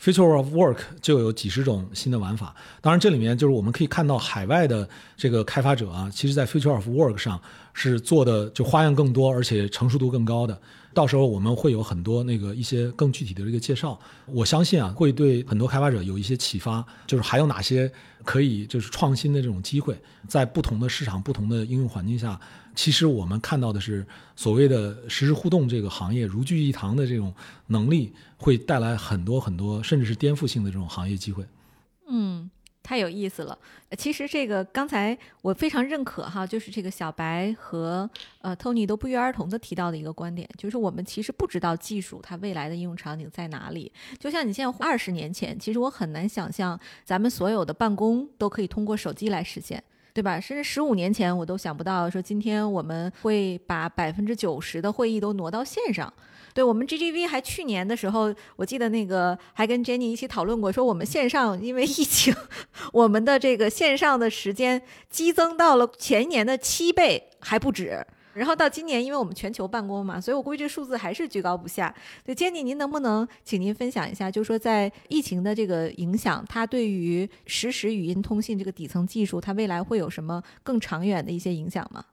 [0.02, 7.38] Future of Work 就有几十种新的玩法，当然这里面就是我们可以看到海外的这个开发者啊，其实在 Future of Work 上
[7.74, 10.58] 是做的就花样更多，而且成熟度更高的。
[11.00, 17.90] 到时候我们会有很多那个一些更具体的这个介绍，我相信啊会对很多开发者有一些启发，就是还有哪些
[18.26, 22.38] 可以就是创新的这种机会，在不同的市场、不同的应用环境下，
[22.76, 27.34] 其实我们看到的是所谓的实时互动这个行业如聚一堂的这种
[27.68, 31.46] 能力，会带来很多很多甚至是颠覆性的这种行业机会。
[32.10, 33.58] 嗯，太有意思了。
[33.98, 38.10] 其实这个刚才我非常认可哈，就是这个小白和
[38.42, 43.92] 呃 Tony 都不约而同的提到的一个观点，就是我们其实不知道技术它未来的应用场景在哪里。
[44.18, 49.84] 就像你现在二十年前，其实我很难想象咱们所有的办公都可以通过手机来实现。
[50.12, 50.40] 对吧？
[50.40, 56.12] 甚至十五年前我都想不到，说今天我们会把百分之九十的会议都挪到线上。
[56.60, 62.36] 对我们 GGV 还去年的时候，我记得那个还跟 Jenny 一起讨论过，说我们线上因为疫情，
[62.92, 68.06] 我们的这个线上的时间激增到了前一年的七倍还不止。
[68.34, 71.96] 然后到今年，因为我们全球办公嘛，所以我估计这数字还是居高不下。
[72.26, 82.04] 对，Jenny，您能不能请您分享一下，就是说在疫情的这个影响，它对于实时语音通信这个底层技术，它未来会有什么更长远的一些影响吗？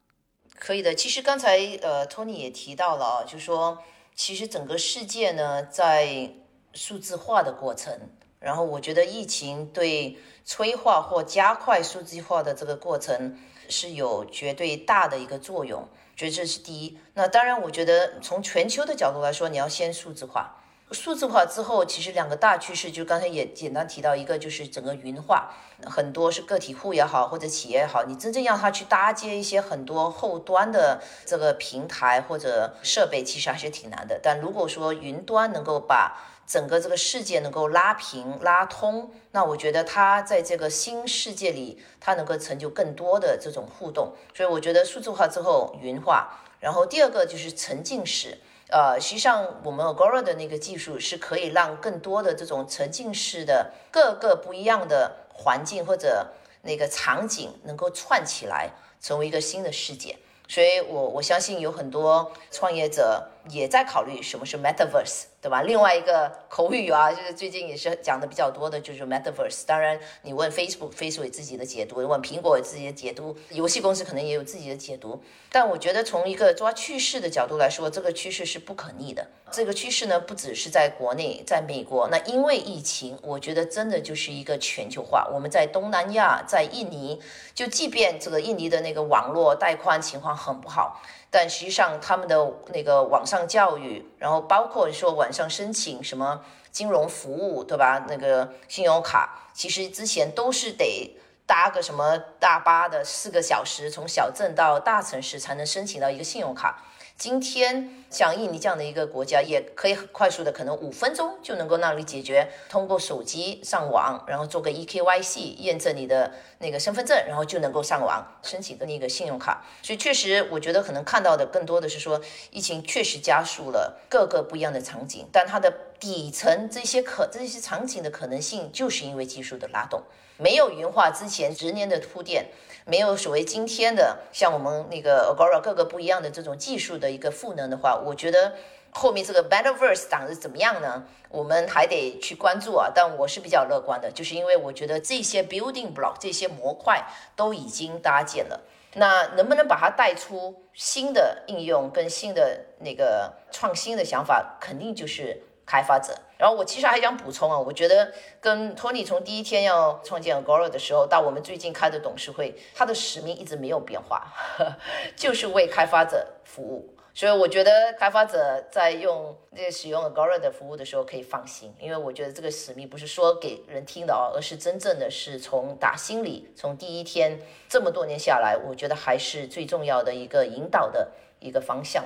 [0.57, 0.95] 可以的。
[0.95, 3.77] 其实刚才呃，Tony 也提到了，就是说，
[4.17, 6.33] 其实整个世界呢在
[6.73, 8.01] 数字化的过程，
[8.41, 15.87] 然后我觉得疫情对催化或加快数字化的这个过程是有绝对大的一个作用。
[16.17, 16.99] 觉得这是第一。
[17.13, 20.65] 那当然，我觉得从全球的角度来说，你要先数字化。
[20.93, 25.53] 数字化之后，其实两个大趋势，就刚才也简单提到，一个就是整个云化，
[25.85, 34.21] 很多是个体户也好，或者企业也好，你真正让他去搭建一些很多后端的这个平台或者设备，其实还是挺难的。
[34.23, 44.13] 但如果说云端能够把整个这个世界能够拉平拉通，那我觉得它在这个新世界里，它能够成就更多的这种互动。
[44.33, 48.39] 所以我觉得数字化之后云化，然后第二个就是沉浸式。
[48.69, 56.27] 呃，实际上我们 Agora 的那个技术是可以让更多的这种沉浸式的各个不一样的环境或者
[56.63, 60.19] 那个场景能够串起来，成为一个新的世界。
[60.49, 65.25] 所以，我我相信有很多创业者也在考虑什么是 Metaverse。
[65.47, 65.63] 对吧？
[65.63, 69.63] 另外一个口语啊，就是最近也是讲的比较多的，就是 Metaverse。
[69.65, 75.23] 当然，你问 Facebook，Facebook 自己的解读；问苹果自己的解读，游戏公司可能也有自己的解读。
[75.53, 79.25] 但我觉得从一个抓趋势的角度来说，这个趋势是不可逆的。
[79.53, 82.09] 这个趋势呢，不只是在国内，在美国。
[82.09, 85.29] 那因为疫情，我觉得真的就是一个全球化。
[85.33, 87.23] 我们在东南亚，在印尼，
[87.55, 91.01] 就即便这个印尼的那个网络带宽情况很不好。
[91.39, 98.07] 但实际上，他们的那个网上教育，然后包括说网上申请什么金融服务，对吧？
[98.09, 106.83] 那个信用卡，其实之前都是得搭个什么大巴的四个小时，从小镇到大城市才能申请到一个信用卡。
[107.19, 119.65] 今天像印尼这样的一个国家，也可以很快速的，可能五分钟就能够让你解决，通过手机上网，然后做个 eKYC 验证你的那个身份证，然后就能够上网申请的那个信用卡。
[119.83, 130.03] 所以确实，我觉得可能看到的更多的是说，疫情确实加速了各个不一样的场景，但它的底层这些可这些场景的可能性，就是因为技术的拉动，
[130.37, 132.49] 没有云化之前十年的铺垫。
[132.89, 138.55] 没有所谓今天的像我们那个 Agora 各个不一样的这种技术的一个赋能的话，我觉得
[138.93, 141.03] 后面这个 Metaverse 长得怎么样呢？
[141.29, 142.89] 我们还得去关注啊。
[142.95, 148.61] 但我是比较乐观的，就是因为我觉得这些 building block 这些模块都已经搭建了，
[148.95, 155.43] 那能不能把它带出新的应用跟新的那个创新的想法，肯定就是。
[155.67, 164.33] 开发者，然后我其实还想补充啊，我觉得跟托尼从第一天要创建 Agora 的时候，到我们最近开的董事会，他的使命一直没有变化，
[165.17, 166.93] 就是为开发者服务。
[167.13, 182.05] 所以我觉得开发者在用这使用 Agora 的服务的时候可以放心，因为我觉得这个使命不是说给人听的哦，而是真正的是从打心里，从第一天这么多年下来，我觉得还是最重要的一个引导的一个方向。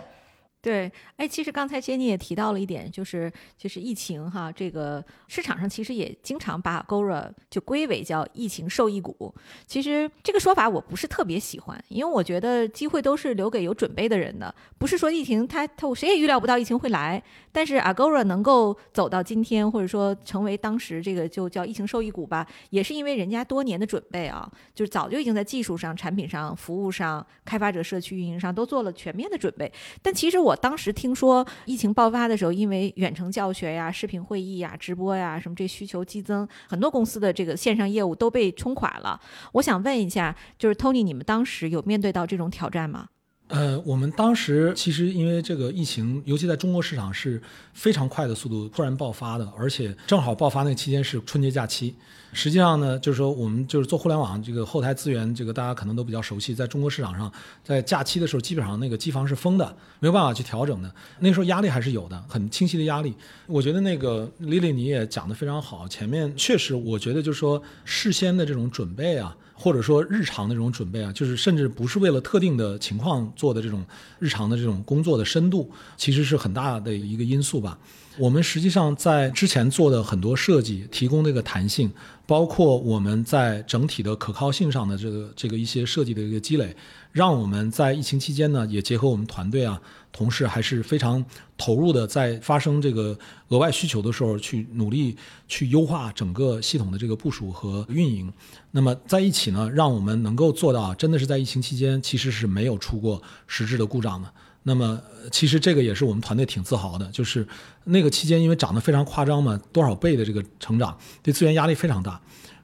[0.62, 9.35] 对，哎，其实刚才 Jenny 也提到了一点，就是就是疫情哈，这个市场上其实也经常把 Gora 就归为叫疫情受益股。
[9.66, 29.73] 其实这个说法我不是特别喜欢，因为我觉得机会都是留给有准备的人的，不是说疫情它它谁也预料不到疫情会来，但是 Agora 能够走到今天，或者说成为当时这个就叫疫情受益股吧，也是因为人家多年的准备啊，就是早就已经在技术上、产品上、服务上、开发者社区运营上都做了全面的准备。
[30.03, 30.49] 但其实我。
[30.50, 39.20] 我当时听说疫情爆发的时候，因为远程教学呀、视频会议呀、直播呀什么这需求激增，很多公司的这个线上业务都被冲垮了。
[39.52, 43.06] 我想问一下，就是 Tony，你们当时有面对到这种挑战吗？
[43.50, 47.42] 呃，我们当时其实因为这个疫情，尤其在中国市场是
[47.74, 51.94] 非常快的速度突然爆发的，而且正好爆发那期间是春节假期。
[52.32, 57.30] 实际上呢，就是说我们就是做互联网这个后台资源，这个大家可能都比较熟悉，在中国市场上，
[57.64, 59.66] 在假期的时候基本上那个机房是封的，
[59.98, 60.94] 没有办法去调整的。
[61.18, 63.12] 那时候压力还是有的，很清晰的压力。
[63.48, 69.36] 我觉得那个丽丽你也讲的非常好，前面确实我觉得就是说事先的这种准备啊。
[69.62, 73.85] 或者说日常的这种准备啊，就是甚至不是为了特定的情况做的这种
[74.18, 77.79] 日常的这种工作的深度，其实是很大的一个因素吧。
[78.16, 81.90] 我们实际上在之前做的很多设计，提供那个弹性，
[82.27, 86.75] 包括我们在整体的可靠性上的这个这个一些设计的一个积累，
[87.12, 89.79] 让我们在疫情期间呢，也结合我们团队啊。
[90.12, 91.25] 同事还是非常
[91.57, 93.16] 投入的，在发生这个
[93.49, 95.16] 额外需求的时候，去努力
[95.49, 98.32] 去优化整个系统的这个部署和运营。
[98.72, 104.32] 那么在一起呢，让我们能够做到，真的是在疫情期间其实是没有出过实质的故障的。
[104.62, 107.47] 那么其实这个也是我们团队挺自豪的，就是
[107.84, 112.20] 那个期间因为涨得非常夸张嘛，多少倍的这个成长，对资源压力非常大。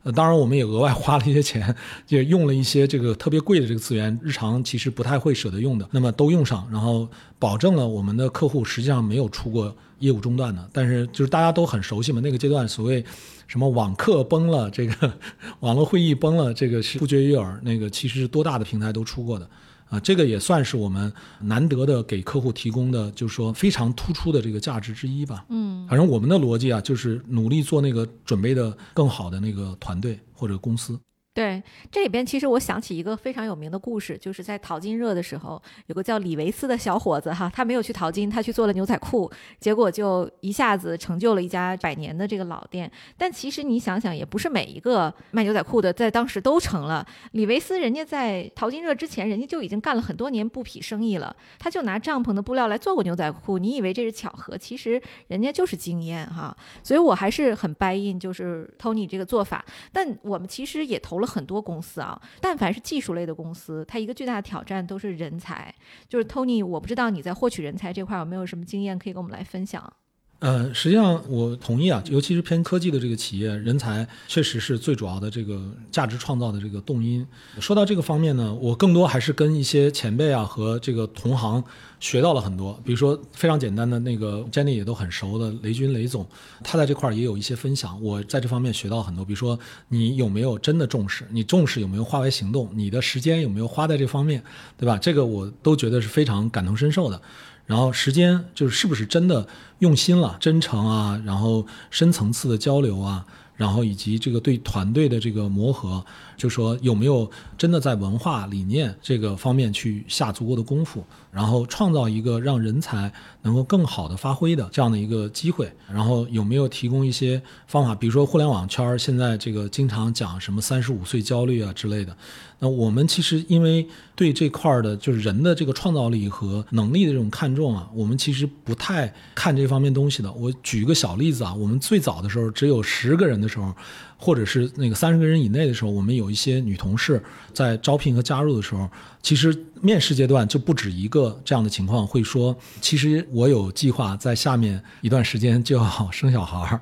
[0.07, 1.75] 呃，当然我们也额外花了一些钱，
[2.07, 7.09] 也用了一些这个特别贵的这个资源，日常其实不太会舍得用的，那么都用上，然后
[7.41, 10.65] 保证了我们的客户实际上没有出过业务中断的。
[10.73, 13.05] 但是就是大家都很熟悉嘛，那个阶段所谓
[13.49, 15.13] 什么网课崩了，这个
[15.59, 17.61] 网络会议崩了，这个是不绝于耳。
[17.65, 19.51] 那个其实多大的平台都出过的。
[19.97, 25.45] 啊，这个也算是我们难得的给客户提供的，就是说非常突出的这个价值之一吧。
[25.49, 30.99] 嗯，反正我们的逻辑啊，就是努力做那个准备的更好的那个团队或者公司。
[31.35, 31.56] 对，
[31.91, 39.31] 这里边其实我想起一个非常有名的故事，就是在淘金热的时候，有个叫李维斯的小伙子哈，他没有去淘金，他去做了牛仔裤，
[39.61, 42.91] 结果就一下子成就了一家百年的这个老店。
[43.19, 47.07] 但其实你想想，也不是每一个卖牛仔裤的在当时都成了。
[47.33, 53.59] 李维斯人家在淘金热之前，人家就已经干了很多年布匹生意了，他就拿帐篷的布料来做过牛仔裤。
[53.59, 54.57] 你以为这是巧合？
[54.57, 56.57] 其实人家就是经验哈。
[56.83, 59.63] 所以我还是很 buy in，就是 Tony 这个做法。
[59.93, 61.27] 但我们其实也投了。
[61.27, 65.75] 很多公司啊，但凡是技术类的公司，它一个巨大的挑战都是人才。
[66.09, 69.91] 就是 Tony，我不知道你在获取人才这块有没有什么经验可以跟我们来分享。
[70.39, 75.59] 呃，实际上我同意啊，尤其是偏科技的这个企业，人才确实是最主要的这个
[75.91, 77.27] 价值创造的这个动因。
[77.59, 81.65] 说到这个方面呢，我更多还是跟一些前辈啊和这个同行
[82.01, 82.79] 学到了很多。
[82.85, 86.27] 比如说非常简单的那个 Jenny 也都很熟的雷军雷总，
[86.63, 89.25] 他在这块儿也有一些分享，我在这方面学到很多。
[89.25, 89.59] 比如说
[89.89, 91.27] 你有没有真的重视？
[91.31, 92.69] 你重视有没有化为行动？
[92.75, 94.43] 你的时间有没有花在这方面？
[94.77, 94.99] 对吧？
[94.99, 97.19] 这个我都觉得是非常感同身受的。
[97.67, 99.47] 然后时间就是是不是真的
[99.81, 106.05] 用心了、真诚啊，然后深层次的交流啊，然后以及这个对团队的这个磨合，
[106.37, 113.13] 就说有没有真的在文化理念这个方面去下足够的功夫，然后创造一个让人才
[113.43, 122.17] 能够更好的发挥的这样的一个机会，然后有没有提供一些方法，比如说互联网圈现在这个经常讲什么三十五岁焦虑啊之类的。
[122.59, 130.33] 那我们其实因为对这块儿的，就是人的这个创造力和能力的这种看重啊，我们其实不太看这方面东西的。
[130.33, 133.75] 我举个小例子啊，我们最早的时候只有十个人的时候，
[134.17, 138.89] 或者是那个三十个人以内的时候，我们有一些女同事在招聘和加入的时候，
[139.23, 146.81] 其实面试阶段就不止一个这样的情况，会说，其实我有计划在下面一段时间就要生小孩儿，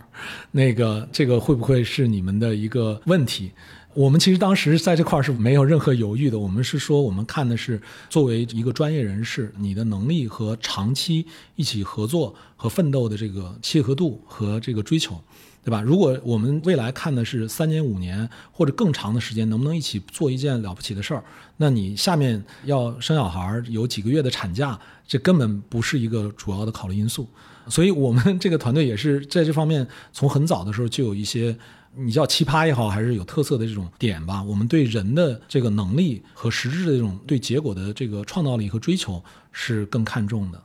[0.52, 3.50] 那个这个会不会是你们的一个问题？
[3.94, 7.80] 我们其实当时在这块儿是没有任何犹豫的，我们是说，我们看的是
[8.10, 11.24] 作为一个专业人士，你的能力和长期
[11.54, 15.14] 一起合作和奋斗的这个契合度和这个追求，
[15.62, 15.80] 对吧？
[15.80, 21.22] 如果我们未来看的是三年、五年或者更长的时间，能不能一起做一件了不起的事儿？
[21.58, 24.76] 那你下面要生小孩儿，有几个月的产假，
[25.06, 27.28] 这根本不是一个主要的考虑因素。
[27.68, 31.56] 所以我们这个团队也是在这方面从很早的时候就有一些。
[31.96, 39.22] 你叫奇葩也好，还是有特色的这种点吧，我们对人的这个能力和实质的这种对结果的这个创造力和追求
[39.52, 40.62] 是更看重的。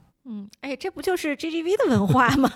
[0.62, 2.49] 嗯，哎，这不就是 GGV 的文化吗？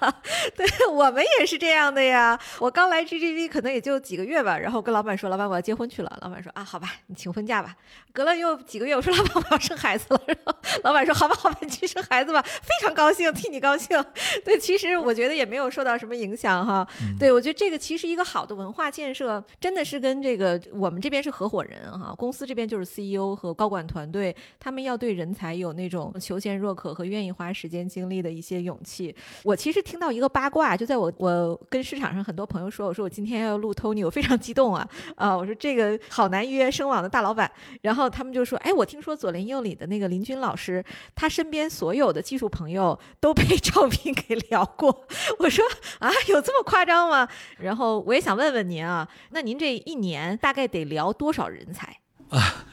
[0.56, 2.38] 对我们也是这样的呀。
[2.58, 7.76] 我刚来 GGV 可能也就几个月吧，然后跟老板说：“老板，我要结婚去了。”老板说：“啊，好吧，你请婚假吧。”
[8.12, 10.20] 隔了又几个月，我说：“老板，我要生孩子了。
[10.26, 10.54] ”然后
[10.84, 14.02] 老板说：“好吧，好吧，你去生孩子吧。”非常高兴，替你高兴。
[14.44, 16.86] 对，其实我觉得也没有受到什么影响哈。
[17.18, 27.10] 对，我觉得这个其实一个好的文化建设，真的是跟这个我们这边是合伙人哈，公司这边就是 CEO 和高管团队，他们要对人才有那种求贤若渴和。
[27.10, 29.14] 愿意花时间精力的一些勇气。
[29.42, 35.36] 我其实听到一个八卦，就在我我跟市场上很多朋友说，我说我今天要录 Tony，我非常激动啊啊！
[35.36, 37.50] 我说这个好难约声网的大老板，
[37.82, 40.84] 然后他们就说，哎，我听说左邻右里的那个林军老师，
[41.14, 45.06] 他身边所有的技术朋友都被 赵斌给聊过。
[45.38, 45.64] 我说
[45.98, 47.28] 啊，有这么夸张吗？
[47.58, 51.96] 然后我也想问问您啊，那您这一年大概得聊多少人才
[52.28, 52.66] 啊？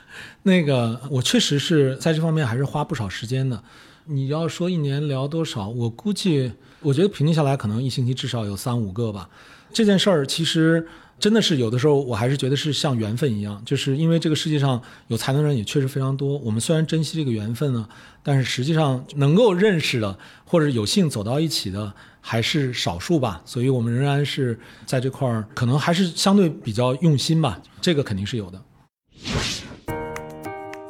[0.44, 3.62] 那个，我确实是在这方面还是花不少时间的。
[4.10, 9.30] 你要说一年聊多少，我估计，我觉得平均下来可能一星期至少有三五个吧。
[9.74, 10.88] 这件事儿其实
[11.20, 16.38] 真的是有的时候，我还是觉得是像缘分一样，就是因为这个世界上有才能人也确实非常多。
[16.38, 17.86] 我们虽然珍惜这个缘分呢，
[18.24, 23.42] 但是实际上能够认识的或者有幸走到一起的还是少数吧。
[23.44, 27.62] 所以我们仍然是在这块儿，可能还是相对比较用心吧。
[27.82, 28.62] 这个肯定是有的。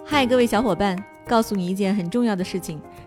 [0.05, 2.79] 嗨，各位小伙伴，告诉你一件很重要的事情：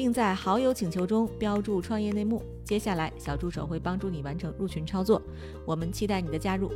[0.00, 2.42] 并在好友请求中标注“创业内幕”。
[2.64, 5.20] 接下来，小助手会帮助你完成入群操作。
[5.66, 6.72] 我们期待你的加入。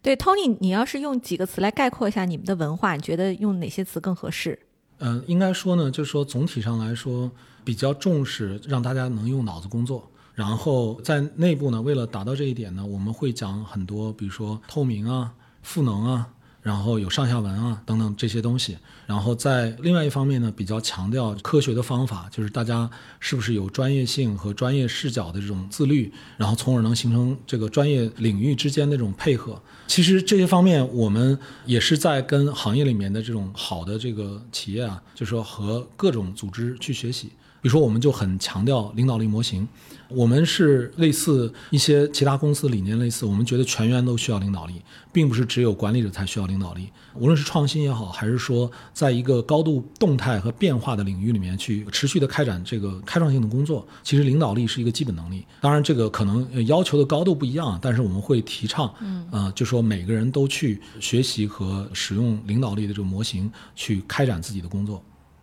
[0.00, 4.58] 对，Tony，你要是用几个词来概括一下你们的文化，你觉得用哪些词更合适？
[5.00, 7.30] 嗯，应该说呢，就是说总体上来说，
[7.62, 10.10] 比较重视让大家能用脑子工作。
[10.32, 15.34] 然后在内部呢，为了达到这一点呢，我们会讲很多，比如说透明啊。
[15.64, 16.28] 赋能啊，
[16.62, 22.88] 然后有上下文啊等等这些东西，然后在另外一方面呢，比较强调科学的方法，就是大家
[23.18, 29.60] 是不是有专业性和专业视角的这种自律，然后从而能形成这个专业领域之间的这种配合。
[29.88, 31.36] 其实这些方面我们
[31.66, 37.30] 也是在跟行业里面的这种好的这个企业啊，就是说和各种组织去学习。
[37.60, 39.68] 比如说，我们就很强调领导力模型。
[40.14, 44.74] 我们是类似一些其他公司理念类似，我们觉得全员都需要领导力，
[45.12, 46.88] 并不是只有管理者才需要领导力。
[47.14, 55.44] 无论是创新也好，还是说在一个高度动态和变化的领域里面去持续的开展这个开创性的工作，其实领导力是一个基本能力。
[55.60, 65.02] 当然，这个可能要求的高度不一样，但是我们会提倡，嗯，呃，就说每个人都去学习和使用领导力的这个模型去开展自己的工作。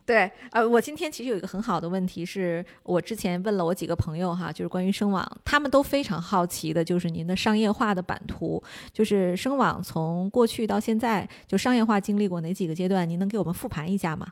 [0.09, 14.29] 对，呃，我今天其实有一个很好的问题，是我之前问了我几个朋友哈，就是关于声网，他们都非常好奇的，就是您的商业化的版图，就是声网从过去到现在就商业化经历过哪几个阶段，您能给我们复盘一下吗？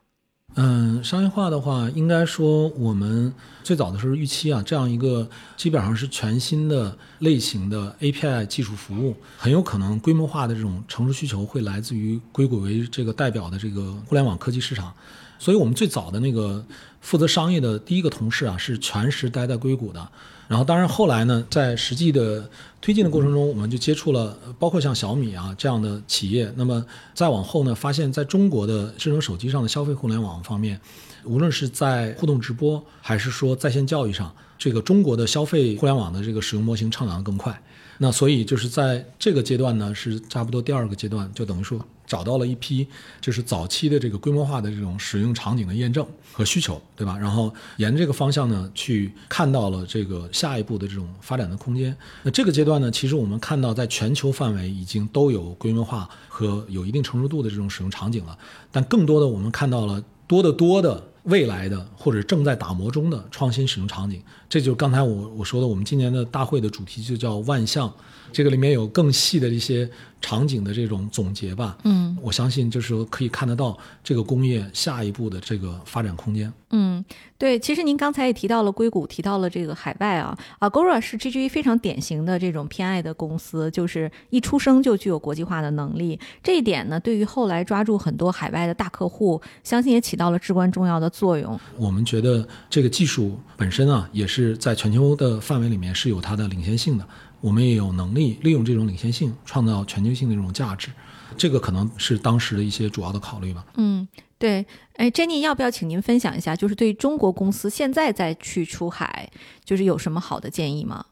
[0.55, 14.91] 嗯，商业化的话，应该说我们最早的时候预期啊，这样一个基本上是全新的类型的 API 技术服务，很有可能规模化的这种成熟需求会来自于硅谷为这个代表的这个互联网科技市场。
[15.39, 16.63] 所以，我们最早的那个
[17.01, 20.07] 负责商业的第一个同事啊，是全时待在硅谷的。
[20.47, 26.51] 然后，当然后来呢，在实际的推进的过程中，我们就接触了包括像小米啊这样的企业。
[26.55, 30.79] 那么再往后呢，发现在中国的智能手机上的消费互联网方面，
[31.25, 37.61] 无论是在互动直播还是说在线教育上，这个中国的消费互联网的这个使用模型成长得更快。
[37.99, 42.87] 那所以就是在这个阶段呢，是差不多第二个阶段，就等于说找到了一批
[43.19, 47.17] 就是早期的这个规模化的这种使用场景的验证和需求，对吧？
[47.17, 51.95] 然后沿这个方向呢，去看到了这个下一步的这种发展的空间。
[52.23, 58.37] 那这个阶段呢，其实我们看到在全球范围已经都有规模化和有一定成熟度的这种使用场景了，
[58.71, 61.03] 但更多的我们看到了多得多的。
[61.27, 67.91] 未来的或者正在打磨中的创新使用场景，这就是刚才我我说的，我们今年的大会的主题就叫万象。
[68.33, 69.89] 这个里面有更细的一些
[70.19, 76.51] 场景的这种总结吧，嗯，我相信就是说可以看得到这个工业下一步的这个发展空间。
[76.71, 77.03] 嗯，
[77.37, 86.19] 对，其实您刚才也提到了硅谷，提到了这个海外啊，Agora 是 GGV 非常典型的这种偏爱的公司，就是一出生就具有国际化的能力。
[86.43, 91.57] 这一点呢，对于后来抓住很多海外的大客户，相信也起到了至关重要的作用。
[91.77, 97.07] 我们觉得这个技术本身啊，也是在全球的范围里面是有它的领先性的。
[97.41, 100.89] 我们也有能力利用这种领先性，创造全球性的这种价值，
[101.35, 103.65] 这个可能是当时的一些主要的考虑吧。
[103.75, 104.65] 嗯，对。
[104.95, 109.29] 哎，Jenny，要不要请您分享一下，就是对中国公司现在再去出海，
[109.65, 111.05] 就是有什么好的建议吗？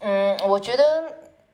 [0.00, 0.82] 嗯，我觉得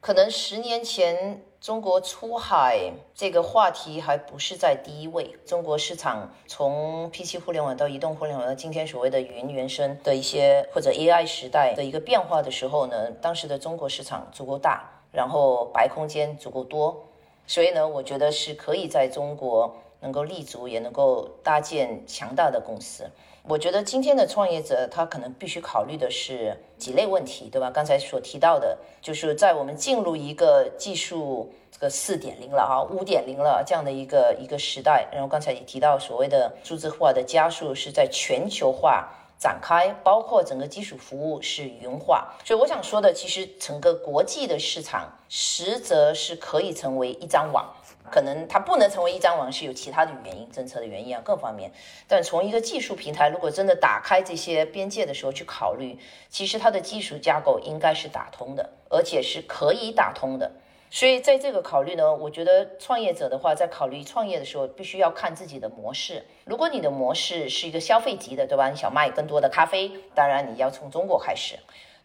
[0.00, 1.42] 可能十年前。
[1.66, 5.34] 中国出海这个话题还不是在第一位。
[5.44, 17.04] 中国市场从 PC 互联网到移动互联网到今天所谓的云原生的一些或者 AI 时代的一个变化的时候呢，当时的中国市场足够大，然后白空间足够多，
[17.48, 23.10] 所以呢，我觉得是可以在中国能够立足，也能够搭建强大的公司。
[23.48, 27.70] 我觉得今天的创业者他可能必须考虑的是几类问题，对吧？
[27.70, 35.06] 刚才所提到的，就是在我们进入一个技术这个四点零了啊，五点零了这样的一个一个时代。
[35.12, 42.34] 然后刚才也提到所谓的数字化的加速是在全球化展开，包括整个基础服务是云化。
[42.44, 47.72] 所以我想说的，其实整个国际的市场实则是可以成为一张网。
[48.10, 51.70] 可能它不能成为一张网，是有其他的原因、政策的原因啊，各方面。
[52.06, 55.98] 但从一个技术平台，如果真的打开这些边界的时候去考虑，
[56.28, 60.50] 其实它的技术架构应该是打通的，而且是可以打通的。
[60.88, 66.24] 所以在这个考虑呢，我觉得创业者的话，在考虑创业的时候，必须要看自己的模式。
[66.44, 68.70] 如果你的模式是一个消费级的，对吧？
[68.70, 71.56] 你想卖更多的咖啡，当然你要从中国开始。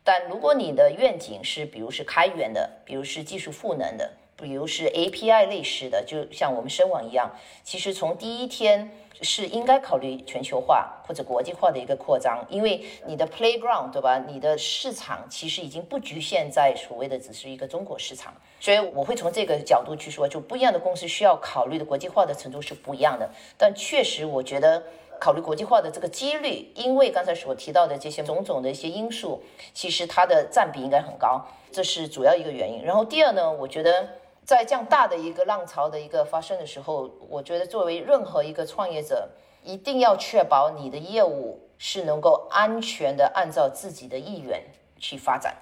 [0.04, 4.12] 但如果你的愿景是，比如是开源的，比如是技术赋能的。
[4.38, 7.32] 比如是 API 类似的，就像我们深网一样，
[7.64, 8.90] 其实从第一天
[9.22, 14.18] 是应该考虑全球化或者国际化的一个扩张，因为你的 playground 对吧？
[14.18, 23.30] 你的市场其实已经不局限在所谓的只是一个中国市场，所以我会从这个角度去说，就不一样的公司需要考虑的国际化的程度是不一样的。
[23.60, 24.82] 但确实，我觉得
[25.20, 32.84] 考虑国际化的这个几率，因为刚才所提到的这些种种的一些因素，其实它的占比应该很高，这是主要一个原因。
[32.84, 34.10] 然后第二呢，我觉得。
[34.52, 39.30] 在这样大的一个浪潮的一个发生的时候，我觉得作为任何一个创业者，
[39.64, 44.62] 一定要确保你的业务是能够安全的按照自己的意愿
[45.00, 45.56] 去发展。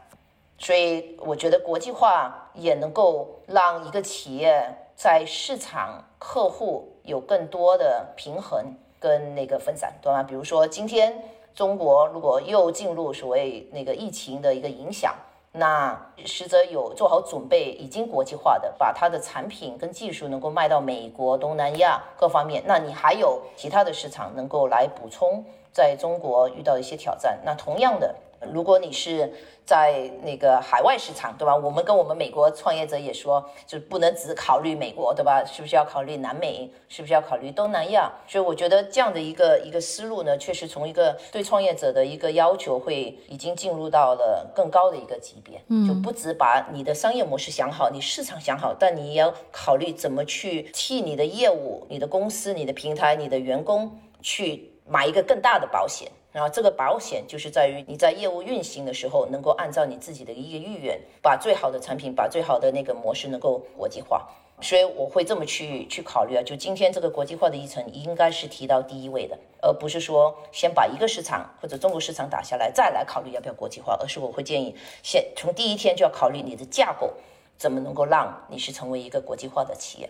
[0.58, 4.60] 所以，我觉得国际化也能够让一个企业
[4.96, 10.24] 在市场客户有更多的平衡跟那个分散，对吗？
[10.24, 11.14] 比如说，今天
[11.54, 15.14] 中国如果又进入所谓那个疫情的一个影响。
[15.52, 22.64] 那实则有做好准备，已经国际化的，把它的产品跟技术能够卖到美国、东南亚各方面。
[22.68, 27.40] 那你还有其他的市场能够来补充，在中国遇到一些挑战。
[27.44, 28.16] 那同样的，
[28.52, 29.32] 如果你是。
[29.70, 31.56] 在那个海外市场，对吧？
[31.56, 35.46] 我们跟我们美国创业者也说，就不能只考虑美国，对吧？
[35.46, 36.68] 是不是要考虑南美？
[36.88, 38.12] 是不是要考虑东南亚？
[38.28, 45.62] 所以我觉得这样的一个一个思路呢，确实从一个对创业者的一个要求，会已经进入到了更高的一个级别。
[45.68, 56.12] 嗯，就不止把你的商业模式想好，你市场想好，但你也要考虑怎么去替你的业务、你的公司、你的平台、你的员工去买一个更大的保险。
[56.32, 64.30] 然后这个保险就是在于你在业务运行的时候，能够按照你自己的一个意愿，把最好的产品，把最好的那个模式能够国际化。
[64.62, 77.14] 所以我会这么去去考虑啊，就今天这个国际化的议程应该是提到第一位的，而不是说先把一个市场或者中国市场打下来，再来考虑要不要国际化，而是我会建议先从第一天就要考虑你的架构
[77.58, 80.10] 怎么能够让你是成为一个国际化的企业。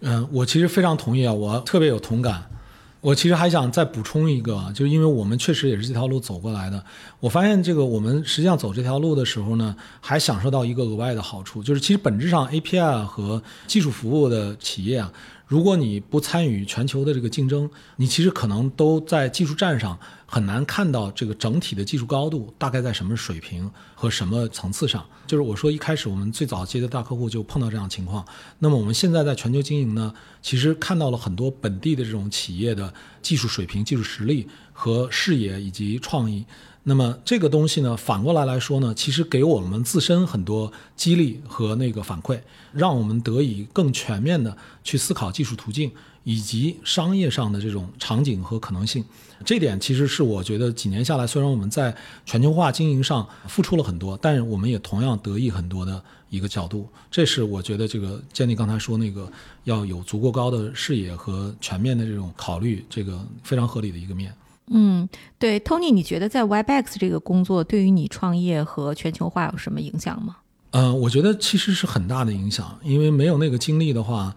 [0.00, 2.50] 嗯，我其实非常同意啊，我特别有同感。
[3.04, 6.82] 我其实还想再补充一个，就是因为我们确实也是这条路走过来的。
[7.20, 15.12] 我发现这个我们实际上走这条路的时候呢，还享受到一个额外的好处，就是其实本质上 API 和技术服务的企业啊。
[15.54, 19.96] 如果你不参与全球的这个竞争，你其实可能都在技术站上
[20.26, 25.06] 很难看到这个整体的技术高度大概在什么水平和什么层次上。
[25.28, 28.26] 就是我说一开始我们最早接的大客户就碰到这样情况。
[28.58, 32.92] 那么我们现在在全球经营呢，其实看到了很多本地的这种企业的
[33.22, 36.44] 技术水平、技术实力和视野以及创意。
[36.86, 42.38] 那么这个东西呢，反过来来说呢，其实给我们自身很多激励和那个反馈，
[42.72, 45.90] 让我们得以更全面的去思考技术途径
[46.24, 49.02] 以及商业上的这种场景和可能性。
[49.46, 51.94] 这点其实是我觉得几年下来，虽然我们在
[52.26, 56.86] 全球化经营上付出了很多，但是我们也同样得益很多的一个角度。
[57.10, 59.26] 这是我觉得这个建立刚才说那个
[59.64, 64.34] 要有足够高的视野和全面的这种考虑，这个非常合理的一个面。
[64.68, 65.08] 嗯，
[65.38, 70.36] 对，Tony，你觉得在 Webex 这个工作对于你创业和全球化有什么影响吗？
[70.70, 74.34] 嗯，我觉得其实是很大的影响，因为没有那个经历的话，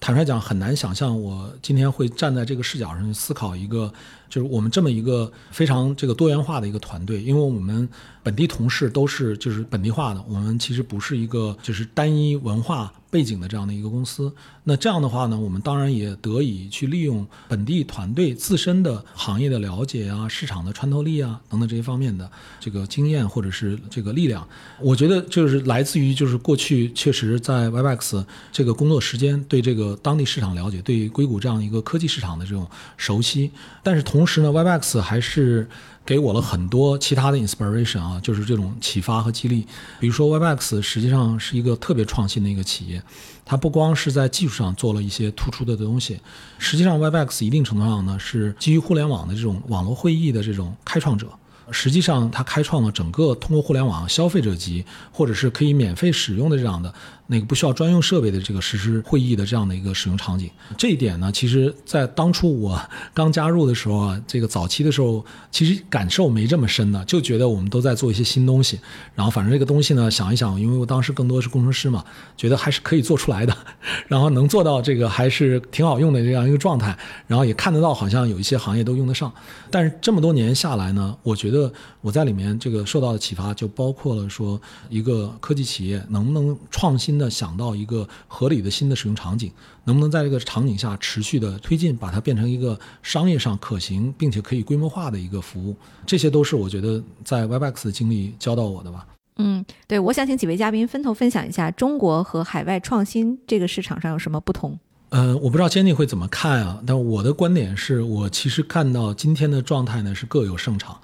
[0.00, 3.92] 坦率讲很难想象我今天会站在这个视角上去思考一个，
[4.28, 7.88] 就是我们这么一个非常这个多元化的一个团队，因为我们
[8.22, 12.92] 本地同事都是就是本地化的，我们其实不是一个就是单一文化。
[13.10, 14.30] 背景的这样的一个公司。
[14.64, 24.46] 那这样的话呢，我们当然也得以去利用本地团队自身的行业的了解啊、市场的穿透力啊等等这些方面的这个经验或者是这个力量。
[24.78, 28.22] 我觉得就是来自于就是过去确实在 Webex
[28.52, 32.68] 这个工作时间对这个当地市场了解，对硅谷这样一个科技市场的这种
[32.98, 33.50] 熟悉。
[33.82, 35.68] 但是同同时呢，Webex 还是。
[36.08, 39.66] 给我了很多其他的 inspiration 啊，就是这种启发和激励。
[40.00, 43.02] 比如说，Webex 实际上是一个特别创新的一个企业，
[43.44, 46.18] 它不光是在技术上做了一些突出的东西，
[46.56, 51.28] 实际上 Webex 一定程度上呢是基于互联网的这种网络会议的这种开创者。
[51.70, 56.94] 实际上，它开创了整个通过互联网消费者级或者是可以免费使用的这样的。
[57.30, 62.80] 那个不需要专用设备的这个实施会议的这样的一个使用场景，这一点呢，其实在当初我
[63.12, 68.80] 刚加入的时候啊，这个早期的时候，其实感受没这么深的，就觉得我们都在做一些新东西，
[69.14, 72.02] 然后反正这个东西呢，想一想，因为我当时更多是工程师嘛，
[72.34, 73.54] 觉得还是可以做出来的，
[74.08, 79.30] 然后能做到这个还是挺好用的这样一个状态，然后也看得到好像有一些行业都用得上，
[79.70, 81.70] 但是这么多年下来呢，我觉得
[82.00, 84.58] 我在里面这个受到的启发就包括了说，
[84.88, 87.17] 一个科技企业能不能创新。
[87.18, 89.50] 的想到一个合理的新的使用场景，
[89.84, 99.06] 能不能在这个场景下持续的推进，把它变成一个商业上可行并且可以规模化的一个服务，这些都是我觉得在 Webex 的经历教到我的吧。
[99.36, 104.78] 嗯，对，我想请几位嘉宾分头分享一下中国和海外创新这个市场上有什么不同。
[105.10, 110.98] 呃，我不知道 Jenny 会怎么看啊，但我的观点是我其实看到今天的状态呢是各有胜场，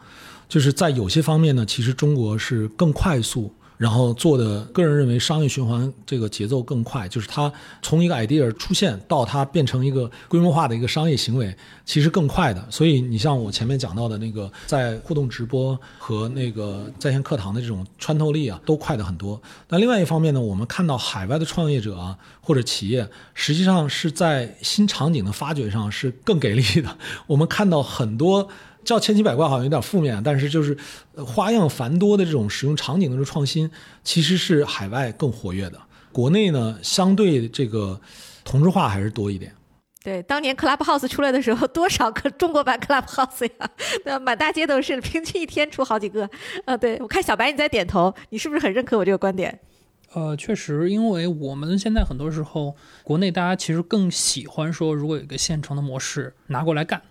[0.49, 3.55] 就是在有些方面呢，其实中国是更快速。
[3.77, 7.53] 然后做的，个人认为商业循环这个节奏更快，就是它
[7.83, 11.55] 从一个 idea 出现到它变成一个规模化的一个商业行为，
[11.85, 12.65] 其实更快的。
[12.71, 19.41] 所以你像我前面讲到的那个，在互动直播和那个在线课堂的这种穿透力啊，都快的很多。
[19.69, 26.97] 那另外一方面呢，我们看到海外的创业者啊或者企业，实际上是在新场景的发掘上是更给力的。
[27.27, 28.49] 我们看到很多。
[28.85, 30.77] 叫千奇百怪好像有点负面，但是就是
[31.17, 33.71] 花样繁多的这种使用场景的这种创新，
[34.03, 35.81] 其实是海外更活跃的。
[36.13, 38.01] 国内呢，相对这个
[38.45, 39.53] 同质化还是多一点。
[40.05, 43.71] 对，当年 Clubhouse 出来的时候，多少个中国版 Clubhouse 呀？
[44.05, 46.29] 那满大街都是，平均一天出好几个。
[46.67, 49.59] 啊，对我看小白你在点头，你是不是很认可我这个观点？
[50.13, 57.03] 呃，确实，因为我们现在很多时候，国内大家其实更喜欢说，如果有一个现成的模式拿过来干。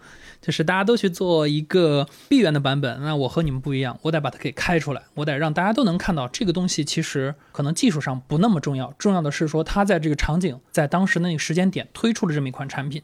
[0.44, 6.84] 就是大家都去做一个闭源的版本，那我和你们不一样，我得把它给开出来，我得让大家都能看到这个东西。
[6.84, 13.02] 其实可能技术上不那么重要，重要的是说它在这个场景，在当时那个时间点推出了这么一款产品。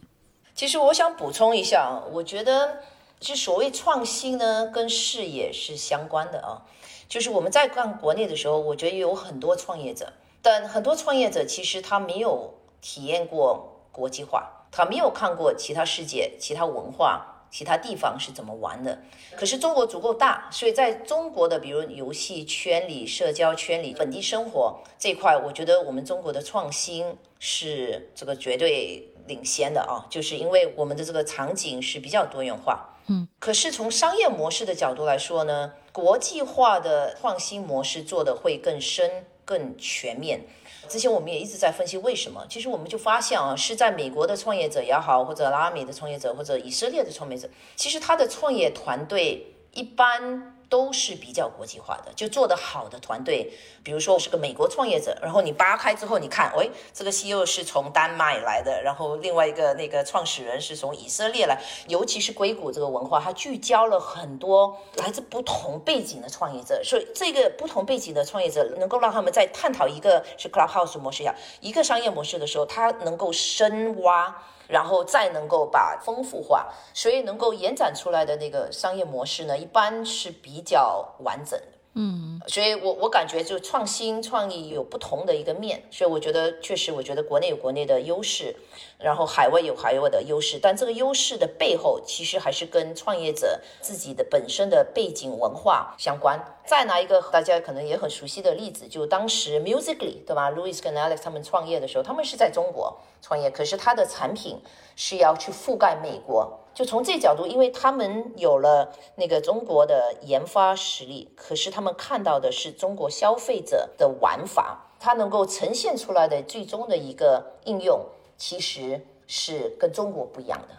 [0.53, 2.79] 其实我想补充一下，我觉得
[3.21, 6.67] 其实所谓创新呢，跟视野是相关的啊。
[7.07, 10.11] 就是我们在干国内的时候，我觉得有很多创业者，
[10.41, 14.58] 但很多创业者其实他没有体验过国际化。
[14.71, 18.99] 他没有看过其他世界、其他文化、其他地方是怎么玩的。
[19.35, 30.05] 可是中国足够大，所以在中国的比如游戏圈里、社交圈里、本地生活这块，我觉得我们中国的创新是这个绝对领先的啊！
[30.09, 32.97] 就是因为我们的这个场景是比较多元化。
[33.07, 33.27] 嗯。
[33.39, 40.41] 可是从商业模式的角度来说呢，国际化的创新模式做的会更深、更全面。
[40.89, 50.55] 之前我们也一直在分析为什么，其实我们就发现啊，是在美国的创业者也好，或者拉美的创业者，或者以色列的创业者，其实他的创业团队一般。
[50.69, 53.51] 都是比较国际化的，就做得好的团队，
[53.83, 74.43] 比如说我是个美国创业者，然后你扒开之后，你看，喂，这个 CEO 是从丹麦来的，然后另外一个那个创始人是从以色列来，尤其是硅谷这个文化，它聚焦了很多来自不同背景的创业者，所以这个不同背景的创业者能够让他们在探讨一个是 Clubhouse 模式下一个商业模式的时候，他能够深挖。
[74.69, 81.65] 然后再能够把丰富化，所以能够延展出来的那个商业模式呢，一般是比较完整的。
[81.95, 88.55] 嗯，所以我我感觉就创新创意有不同的一个面，所以我觉得确实，我觉得国内有国内的优势，
[88.99, 96.37] 然后海外有海外的优势，但这个优势的背后其实还是跟创业者自己的本身的背景文化相关。
[96.65, 104.61] 再拿一个大家可能也很熟悉的例子，就当时 Musically 对吧？Louis 跟 Alex 他们创业的时候，他们是在中国创业，可是他的产品
[104.97, 106.59] 是要去覆盖美国。
[106.73, 118.05] 就从这角度，因为他们有了那个中国的研发实力，可是他们看到的是中国消费者的玩法，它能够呈现出来的最终的一个应用，
[118.39, 120.69] 其实是跟中国不一样的，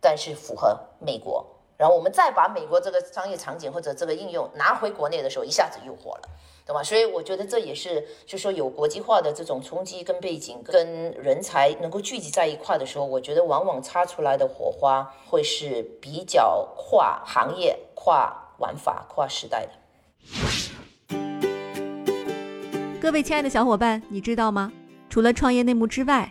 [0.00, 1.46] 但是符合美国。
[1.76, 6.28] 然后我们再把美国这个商业场景或者这个应用拿回国内的时候，一下子又火了。
[6.64, 6.80] 对吧？
[6.80, 19.72] 所以我觉得这也是，就说有国际化的这种冲击跟背景，跟人才能够聚集在一块的时候，我觉得往往擦出来的火花会是比较跨行业、跨玩法、跨时代的。
[23.00, 24.72] 各位亲爱的小伙伴，你知道吗？
[25.10, 26.30] 除了创业内幕之外，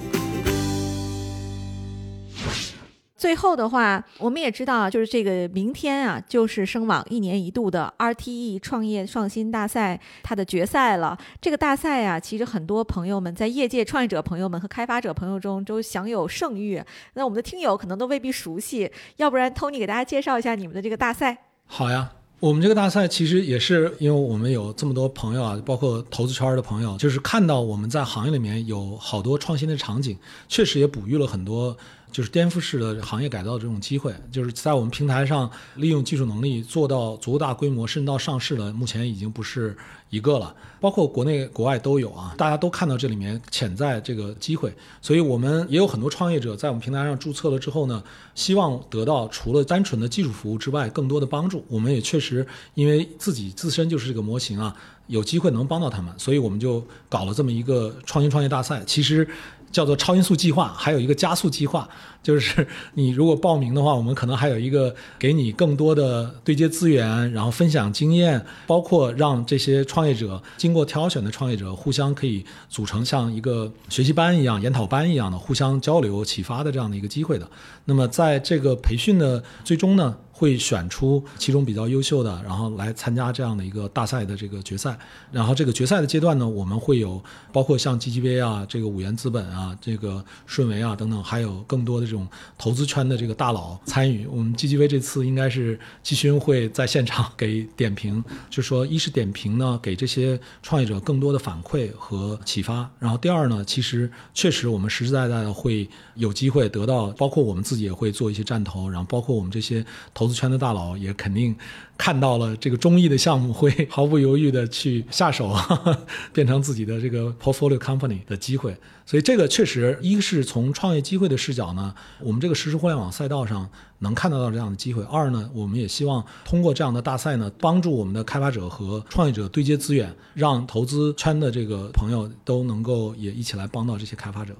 [3.21, 11.15] 最后的话，我们也知道，就是这个明天啊，就是声网一年一度的 RTE 创业创新大赛它的决赛了。
[11.39, 16.83] 这个大赛啊，其实很多朋友们在业界创业者朋友们和开发者朋友中都享有盛誉。
[17.13, 21.37] 那我们的听友可能都未必熟悉，要不然 Tony 给大家介绍一下你们的这个大赛。
[21.67, 22.13] 好呀。
[22.41, 30.17] 我们这个大赛其实也是因为我们有这么多朋友啊，包括投资圈的朋友，就是看到我们在行业里面有好多创新的场景，
[30.47, 31.77] 确实也哺育了很多。
[32.11, 39.75] 就是颠覆式的行业改造的这种机会，就是在我们平台上利用技术能力做到足够大规模，甚至到上市的，目前已经不是
[40.09, 40.55] 一个了。
[40.79, 48.03] 包括国内国外都有啊，大家都看到这里面潜在这个机会，所以我们也有很多创业者在我们平台上注册了之后呢，
[48.33, 51.63] 希望得到除了单纯的技术服务之外更多的帮助。
[51.67, 58.83] 我们也确实因为自己自身就是这个模型啊，有机会能帮到他们，所以我们就搞了这么一个创新创业大赛。
[58.85, 59.27] 其实。
[59.71, 61.87] 叫做超音速计划，还有一个加速计划，
[62.21, 77.49] 就是 你如果报名的话，我们可能还有一个给你更多的对接资源，然后分享经验，包括让这些创业者经过挑选的创业者互相可以组成像一个学习班一样、研讨班一样的互相交流、启发的这样的一个机会的。
[77.85, 80.17] 那么在这个培训的最终呢？
[80.41, 84.97] 会选出其中比较优秀的，然后来参加这样的一个大赛的这个决赛。
[85.31, 87.23] 然后这个决赛的阶段呢，我们会有
[87.53, 92.27] 包括像 GGV 啊、这个五元资本啊、这个顺为啊等等，还有更多的这种
[92.57, 94.25] 投资圈的这个大佬参与。
[94.25, 102.89] 我们 GGV 这次应该是季勋会在现场给点评，就说一是点评呢，给这些创业者更多的反馈和启发。
[102.97, 109.85] 然后第二呢，其实确实我们实实在在的会有机会得到，包括我们自己也会做一些战投，然后包括我们这些
[110.15, 110.41] 投资。
[110.41, 111.55] 圈的大佬也肯定
[111.95, 115.55] 看到了这个中意的项目，会 毫不犹豫的去下手，
[116.33, 118.75] 变成自己的这个 portfolio company 的机会。
[119.05, 123.69] 所以这个确实，一个是从创业机会的视角呢，我们这个实时互联网赛道上
[123.99, 134.55] 能看得到这样的机会；二呢，我们也希望通过这样的大赛呢，帮助我们的开发者和创业者对接资源，让投资圈的这个朋友都能够也一起来帮到这些开发者。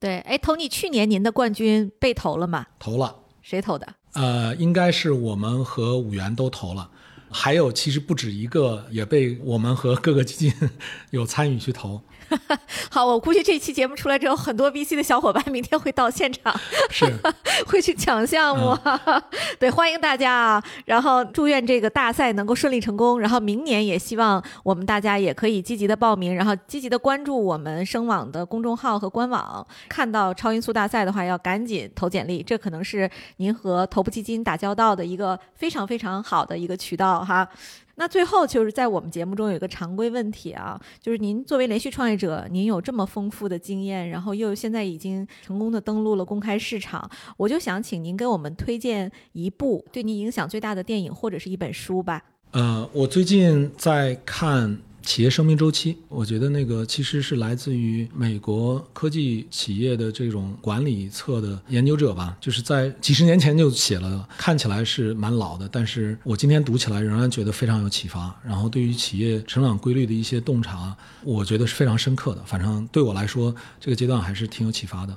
[0.00, 2.64] 对，哎，Tony，去年您的冠军被投了吗？
[2.78, 3.16] 投了。
[3.42, 3.86] 谁投的？
[4.16, 6.88] 呃，应该是我们和五元都投了，
[7.30, 10.70] 还有其实不止一个，也被我们和各个基金
[11.12, 12.00] 有参与去投。
[12.90, 16.54] 好，我估计这期节目出来之后，很多 VC 的小伙伴明天会到现场，
[16.90, 17.04] 是
[17.66, 18.76] 会去抢项目。
[19.58, 20.64] 对，欢迎大家啊！
[20.84, 23.18] 然后祝愿这个大赛能够顺利成功。
[23.20, 29.66] 然后明年也希望我们大家也可以积极的报名，然后积极的关注我们声网的公众号和官网。
[29.88, 37.48] 看到超音速大赛的话，要赶紧投简历，这可能是您和头部基金打交道的一个非常非常好的一个渠道哈。
[37.96, 52.22] 那最后就是在我们节目中有一个常规问题啊，就是您作为连续创业者，您有这么丰富的经验，然后又现在已经成功的登陆了公开市场，我就想请您给我们推荐一部对您影响最大的电影或者是一本书吧。
[52.52, 54.78] 呃，我最近在看。
[55.06, 68.36] 企业生命周期，我觉得那个其实是来自于美国科技企业的这种管理侧的研究者吧，就是在几十年前就写了，看起来是蛮老的，但是我今天读起来仍然觉得非常有启发。
[68.44, 72.42] 然后对于企业成长规律的一些洞察，我觉得是非常深刻的。
[72.44, 75.16] 反正对我来说，这个阶段还是挺有启发的。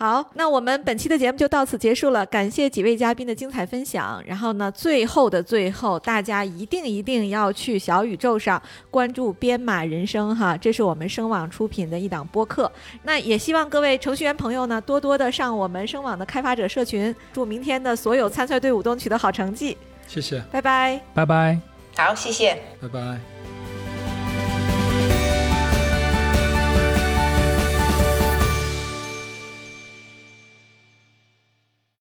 [0.00, 2.24] 好，那我们本期的节目就到此结束了。
[2.26, 4.22] 感谢几位嘉宾的精彩分享。
[4.24, 12.70] 然后呢，最后的最后，大家一定一定要去小宇宙上关注编码人生哈，这是我们声网出品的一档播客。
[13.02, 17.12] 那也希望各位程序员朋友呢，多多的上我们声网的开发者社群。
[17.32, 19.76] 祝明天的所有参赛队伍都取得好成绩。
[20.06, 21.60] 谢谢，拜拜，拜拜，
[21.96, 23.37] 好，谢谢，拜拜。